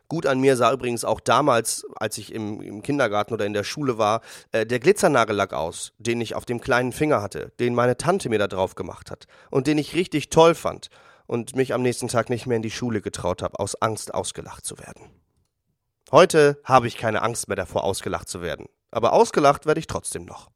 Gut 0.07 0.25
an 0.25 0.39
mir 0.39 0.55
sah 0.55 0.71
übrigens 0.71 1.03
auch 1.03 1.19
damals, 1.19 1.85
als 1.95 2.17
ich 2.17 2.33
im, 2.33 2.61
im 2.61 2.81
Kindergarten 2.81 3.33
oder 3.33 3.45
in 3.45 3.53
der 3.53 3.63
Schule 3.65 3.97
war, 3.97 4.21
äh, 4.51 4.65
der 4.65 4.79
Glitzernagellack 4.79 5.53
aus, 5.53 5.93
den 5.97 6.21
ich 6.21 6.35
auf 6.35 6.45
dem 6.45 6.61
kleinen 6.61 6.93
Finger 6.93 7.21
hatte, 7.21 7.51
den 7.59 7.75
meine 7.75 7.97
Tante 7.97 8.29
mir 8.29 8.39
da 8.39 8.47
drauf 8.47 8.75
gemacht 8.75 9.11
hat 9.11 9.25
und 9.49 9.67
den 9.67 9.77
ich 9.77 9.93
richtig 9.93 10.29
toll 10.29 10.55
fand 10.55 10.89
und 11.27 11.55
mich 11.55 11.73
am 11.73 11.81
nächsten 11.81 12.07
Tag 12.07 12.29
nicht 12.29 12.45
mehr 12.45 12.57
in 12.57 12.63
die 12.63 12.71
Schule 12.71 13.01
getraut 13.01 13.41
habe, 13.41 13.59
aus 13.59 13.75
Angst 13.81 14.13
ausgelacht 14.13 14.65
zu 14.65 14.79
werden. 14.79 15.09
Heute 16.11 16.61
habe 16.63 16.87
ich 16.87 16.97
keine 16.97 17.21
Angst 17.21 17.47
mehr 17.47 17.57
davor, 17.57 17.83
ausgelacht 17.83 18.29
zu 18.29 18.41
werden, 18.41 18.67
aber 18.91 19.13
ausgelacht 19.13 19.65
werde 19.65 19.79
ich 19.79 19.87
trotzdem 19.87 20.25
noch. 20.25 20.50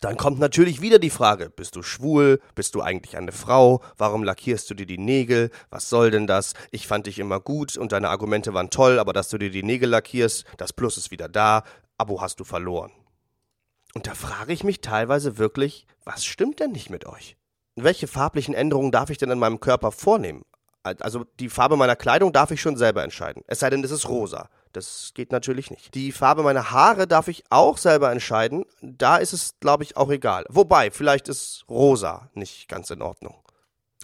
Dann 0.00 0.18
kommt 0.18 0.38
natürlich 0.38 0.82
wieder 0.82 0.98
die 0.98 1.10
Frage, 1.10 1.48
bist 1.48 1.74
du 1.74 1.82
schwul? 1.82 2.40
Bist 2.54 2.74
du 2.74 2.82
eigentlich 2.82 3.16
eine 3.16 3.32
Frau? 3.32 3.82
Warum 3.96 4.22
lackierst 4.22 4.68
du 4.68 4.74
dir 4.74 4.86
die 4.86 4.98
Nägel? 4.98 5.50
Was 5.70 5.88
soll 5.88 6.10
denn 6.10 6.26
das? 6.26 6.52
Ich 6.70 6.86
fand 6.86 7.06
dich 7.06 7.18
immer 7.18 7.40
gut 7.40 7.78
und 7.78 7.92
deine 7.92 8.10
Argumente 8.10 8.52
waren 8.52 8.68
toll, 8.68 8.98
aber 8.98 9.14
dass 9.14 9.30
du 9.30 9.38
dir 9.38 9.50
die 9.50 9.62
Nägel 9.62 9.88
lackierst, 9.88 10.44
das 10.58 10.74
Plus 10.74 10.98
ist 10.98 11.10
wieder 11.10 11.28
da, 11.28 11.64
Abo 11.96 12.20
hast 12.20 12.40
du 12.40 12.44
verloren. 12.44 12.92
Und 13.94 14.06
da 14.06 14.14
frage 14.14 14.52
ich 14.52 14.62
mich 14.62 14.82
teilweise 14.82 15.38
wirklich, 15.38 15.86
was 16.04 16.26
stimmt 16.26 16.60
denn 16.60 16.72
nicht 16.72 16.90
mit 16.90 17.06
euch? 17.06 17.38
Welche 17.76 18.06
farblichen 18.06 18.54
Änderungen 18.54 18.92
darf 18.92 19.08
ich 19.08 19.16
denn 19.16 19.30
in 19.30 19.38
meinem 19.38 19.60
Körper 19.60 19.92
vornehmen? 19.92 20.44
Also 20.82 21.24
die 21.40 21.48
Farbe 21.48 21.76
meiner 21.76 21.96
Kleidung 21.96 22.32
darf 22.32 22.50
ich 22.50 22.60
schon 22.60 22.76
selber 22.76 23.02
entscheiden. 23.02 23.42
Es 23.46 23.60
sei 23.60 23.70
denn, 23.70 23.82
es 23.82 23.90
ist 23.90 24.08
rosa. 24.08 24.50
Das 24.76 25.12
geht 25.14 25.32
natürlich 25.32 25.70
nicht. 25.70 25.94
Die 25.94 26.12
Farbe 26.12 26.42
meiner 26.42 26.70
Haare 26.70 27.06
darf 27.06 27.28
ich 27.28 27.44
auch 27.48 27.78
selber 27.78 28.12
entscheiden. 28.12 28.66
Da 28.82 29.16
ist 29.16 29.32
es, 29.32 29.58
glaube 29.58 29.84
ich, 29.84 29.96
auch 29.96 30.10
egal. 30.10 30.44
Wobei, 30.50 30.90
vielleicht 30.90 31.28
ist 31.28 31.64
rosa 31.66 32.28
nicht 32.34 32.68
ganz 32.68 32.90
in 32.90 33.00
Ordnung. 33.00 33.42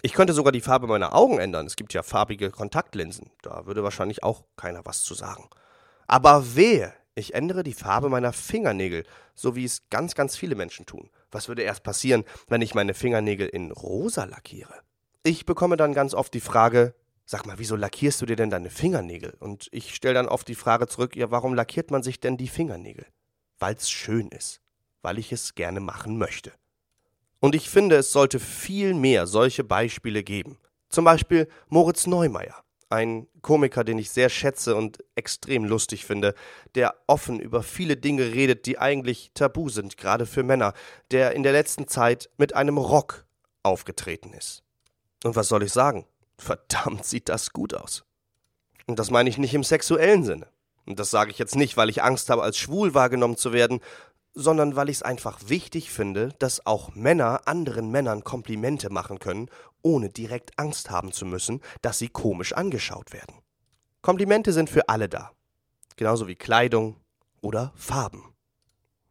Ich 0.01 0.13
könnte 0.13 0.33
sogar 0.33 0.51
die 0.51 0.61
Farbe 0.61 0.87
meiner 0.87 1.13
Augen 1.13 1.37
ändern. 1.37 1.67
Es 1.67 1.75
gibt 1.75 1.93
ja 1.93 2.01
farbige 2.01 2.49
Kontaktlinsen. 2.49 3.29
Da 3.43 3.67
würde 3.67 3.83
wahrscheinlich 3.83 4.23
auch 4.23 4.45
keiner 4.57 4.83
was 4.83 5.03
zu 5.03 5.13
sagen. 5.13 5.47
Aber 6.07 6.55
wehe, 6.55 6.91
ich 7.13 7.35
ändere 7.35 7.61
die 7.61 7.75
Farbe 7.75 8.09
meiner 8.09 8.33
Fingernägel, 8.33 9.05
so 9.35 9.55
wie 9.55 9.65
es 9.65 9.87
ganz, 9.91 10.15
ganz 10.15 10.35
viele 10.35 10.55
Menschen 10.55 10.87
tun. 10.87 11.11
Was 11.31 11.49
würde 11.49 11.61
erst 11.61 11.83
passieren, 11.83 12.23
wenn 12.47 12.63
ich 12.63 12.73
meine 12.73 12.95
Fingernägel 12.95 13.47
in 13.47 13.71
rosa 13.71 14.23
lackiere? 14.23 14.73
Ich 15.21 15.45
bekomme 15.45 15.77
dann 15.77 15.93
ganz 15.93 16.15
oft 16.15 16.33
die 16.33 16.41
Frage, 16.41 16.95
Sag 17.25 17.45
mal, 17.45 17.57
wieso 17.57 17.75
lackierst 17.75 18.21
du 18.21 18.25
dir 18.25 18.35
denn 18.35 18.49
deine 18.49 18.69
Fingernägel? 18.69 19.35
Und 19.39 19.69
ich 19.71 19.95
stelle 19.95 20.15
dann 20.15 20.27
oft 20.27 20.47
die 20.47 20.55
Frage 20.55 20.87
zurück, 20.87 21.15
ja, 21.15 21.31
warum 21.31 21.53
lackiert 21.53 21.89
man 21.89 22.03
sich 22.03 22.19
denn 22.19 22.37
die 22.37 22.49
Fingernägel? 22.49 23.05
Weil's 23.59 23.89
schön 23.89 24.27
ist, 24.29 24.61
weil 25.01 25.17
ich 25.17 25.31
es 25.31 25.55
gerne 25.55 25.79
machen 25.79 26.17
möchte. 26.17 26.51
Und 27.39 27.55
ich 27.55 27.69
finde, 27.69 27.97
es 27.97 28.11
sollte 28.11 28.39
viel 28.39 28.93
mehr 28.93 29.27
solche 29.27 29.63
Beispiele 29.63 30.23
geben. 30.23 30.57
Zum 30.89 31.05
Beispiel 31.05 31.47
Moritz 31.69 32.07
Neumeier, 32.07 32.63
ein 32.89 33.27
Komiker, 33.41 33.83
den 33.83 33.97
ich 33.97 34.11
sehr 34.11 34.29
schätze 34.29 34.75
und 34.75 35.03
extrem 35.15 35.65
lustig 35.65 36.05
finde, 36.05 36.35
der 36.75 36.95
offen 37.07 37.39
über 37.39 37.63
viele 37.63 37.97
Dinge 37.97 38.33
redet, 38.33 38.65
die 38.65 38.77
eigentlich 38.77 39.31
tabu 39.33 39.69
sind, 39.69 39.97
gerade 39.97 40.25
für 40.25 40.43
Männer, 40.43 40.73
der 41.11 41.33
in 41.33 41.43
der 41.43 41.51
letzten 41.51 41.87
Zeit 41.87 42.29
mit 42.37 42.55
einem 42.55 42.77
Rock 42.77 43.25
aufgetreten 43.63 44.33
ist. 44.33 44.63
Und 45.23 45.35
was 45.35 45.47
soll 45.47 45.63
ich 45.63 45.73
sagen? 45.73 46.05
Verdammt, 46.37 47.05
sieht 47.05 47.29
das 47.29 47.51
gut 47.51 47.73
aus. 47.73 48.03
Und 48.85 48.99
das 48.99 49.11
meine 49.11 49.29
ich 49.29 49.37
nicht 49.37 49.53
im 49.53 49.63
sexuellen 49.63 50.23
Sinne. 50.23 50.47
Und 50.85 50.99
das 50.99 51.11
sage 51.11 51.31
ich 51.31 51.39
jetzt 51.39 51.55
nicht, 51.55 51.77
weil 51.77 51.89
ich 51.89 52.03
Angst 52.03 52.29
habe, 52.29 52.43
als 52.43 52.57
schwul 52.57 52.93
wahrgenommen 52.93 53.37
zu 53.37 53.53
werden, 53.53 53.79
sondern 54.33 54.75
weil 54.75 54.89
ich 54.89 54.97
es 54.97 55.03
einfach 55.03 55.39
wichtig 55.47 55.91
finde, 55.91 56.29
dass 56.39 56.65
auch 56.65 56.95
Männer 56.95 57.41
anderen 57.45 57.91
Männern 57.91 58.23
Komplimente 58.23 58.89
machen 58.89 59.19
können, 59.19 59.49
ohne 59.81 60.09
direkt 60.09 60.57
Angst 60.57 60.89
haben 60.89 61.11
zu 61.11 61.25
müssen, 61.25 61.61
dass 61.81 61.99
sie 61.99 62.09
komisch 62.09 62.53
angeschaut 62.53 63.13
werden. 63.13 63.35
Komplimente 64.01 64.51
sind 64.51 64.69
für 64.69 64.89
alle 64.89 65.07
da. 65.07 65.31
Genauso 65.95 66.27
wie 66.27 66.35
Kleidung 66.35 66.97
oder 67.41 67.71
Farben. 67.75 68.32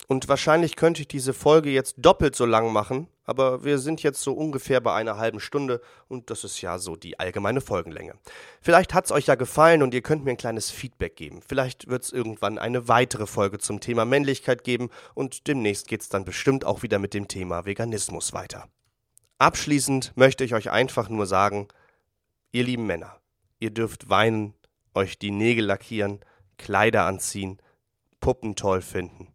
Und 0.09 0.29
wahrscheinlich 0.29 0.77
könnte 0.77 1.03
ich 1.03 1.09
diese 1.09 1.33
Folge 1.33 1.71
jetzt 1.71 1.95
doppelt 1.99 2.35
so 2.35 2.45
lang 2.45 2.73
machen, 2.73 3.09
aber 3.25 3.65
wir 3.65 3.79
sind 3.79 4.03
jetzt 4.03 4.21
so 4.21 4.33
ungefähr 4.33 4.81
bei 4.81 4.93
einer 4.95 5.17
halben 5.17 5.41
Stunde 5.41 5.81
und 6.09 6.29
das 6.29 6.45
ist 6.45 6.61
ja 6.61 6.79
so 6.79 6.97
die 6.97 7.19
allgemeine 7.19 7.61
Folgenlänge. 7.61 8.15
Vielleicht 8.61 8.95
hat 8.95 9.05
es 9.05 9.13
euch 9.13 9.27
ja 9.27 9.37
gefallen 9.37 9.83
und 9.83 9.95
ihr 9.95 10.03
könnt 10.03 10.25
mir 10.25 10.33
ein 10.33 10.37
kleines 10.37 10.71
Feedback 10.71 11.17
geben. 11.17 11.41
Vielleicht 11.47 11.89
wird 11.89 12.03
es 12.03 12.13
irgendwann 12.13 12.59
eine 12.59 12.89
weitere 12.89 13.27
Folge 13.27 13.59
zum 13.59 13.81
Thema 13.81 14.05
Männlichkeit 14.05 14.65
geben 14.65 14.91
und 15.15 15.47
demnächst 15.47 15.87
geht 15.87 16.03
es 16.03 16.09
dann 16.09 16.25
bestimmt 16.25 16.65
auch 16.65 16.83
wieder 16.83 16.99
mit 16.99 17.15
dem 17.15 17.29
Thema 17.29 17.65
Veganismus 17.65 18.33
weiter. 18.33 18.69
Abschließend 19.39 20.13
möchte 20.17 20.45
ich 20.45 20.55
euch 20.55 20.71
einfach 20.71 21.09
nur 21.09 21.27
sagen, 21.27 21.69
ihr 22.51 22.65
lieben 22.65 22.87
Männer, 22.87 23.21
ihr 23.61 23.71
dürft 23.71 24.09
weinen, 24.09 24.55
euch 24.95 25.19
die 25.19 25.31
Nägel 25.31 25.65
lackieren, 25.65 26.21
Kleider 26.59 27.07
anziehen, 27.07 27.59
Puppen 28.21 28.57
toll 28.57 28.83
finden. 28.83 29.32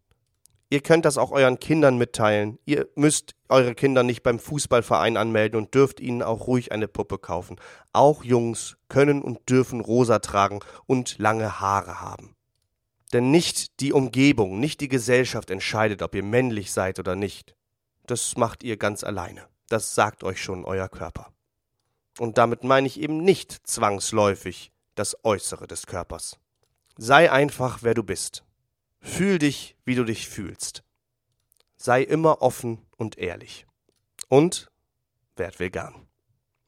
Ihr 0.70 0.82
könnt 0.82 1.06
das 1.06 1.16
auch 1.16 1.30
euren 1.30 1.58
Kindern 1.58 1.96
mitteilen. 1.96 2.58
Ihr 2.66 2.88
müsst 2.94 3.34
eure 3.48 3.74
Kinder 3.74 4.02
nicht 4.02 4.22
beim 4.22 4.38
Fußballverein 4.38 5.16
anmelden 5.16 5.58
und 5.58 5.74
dürft 5.74 5.98
ihnen 5.98 6.22
auch 6.22 6.46
ruhig 6.46 6.72
eine 6.72 6.88
Puppe 6.88 7.18
kaufen. 7.18 7.56
Auch 7.92 8.22
Jungs 8.22 8.76
können 8.88 9.22
und 9.22 9.48
dürfen 9.48 9.80
rosa 9.80 10.18
tragen 10.18 10.60
und 10.86 11.18
lange 11.18 11.60
Haare 11.60 12.02
haben. 12.02 12.34
Denn 13.14 13.30
nicht 13.30 13.80
die 13.80 13.94
Umgebung, 13.94 14.60
nicht 14.60 14.82
die 14.82 14.88
Gesellschaft 14.88 15.50
entscheidet, 15.50 16.02
ob 16.02 16.14
ihr 16.14 16.22
männlich 16.22 16.72
seid 16.72 16.98
oder 16.98 17.16
nicht. 17.16 17.54
Das 18.06 18.36
macht 18.36 18.62
ihr 18.62 18.76
ganz 18.76 19.02
alleine. 19.04 19.46
Das 19.68 19.94
sagt 19.94 20.22
euch 20.22 20.42
schon 20.42 20.66
euer 20.66 20.88
Körper. 20.88 21.32
Und 22.18 22.36
damit 22.36 22.64
meine 22.64 22.86
ich 22.86 23.00
eben 23.00 23.18
nicht 23.18 23.66
zwangsläufig 23.66 24.70
das 24.94 25.24
Äußere 25.24 25.66
des 25.66 25.86
Körpers. 25.86 26.38
Sei 26.98 27.30
einfach, 27.30 27.78
wer 27.82 27.94
du 27.94 28.02
bist. 28.02 28.44
Fühl 29.00 29.38
dich, 29.38 29.76
wie 29.84 29.94
du 29.94 30.04
dich 30.04 30.28
fühlst. 30.28 30.84
Sei 31.76 32.02
immer 32.02 32.42
offen 32.42 32.86
und 32.96 33.18
ehrlich. 33.18 33.66
Und 34.28 34.70
werd 35.36 35.60
vegan. 35.60 36.08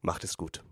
Macht 0.01 0.25
es 0.25 0.37
gut. 0.37 0.62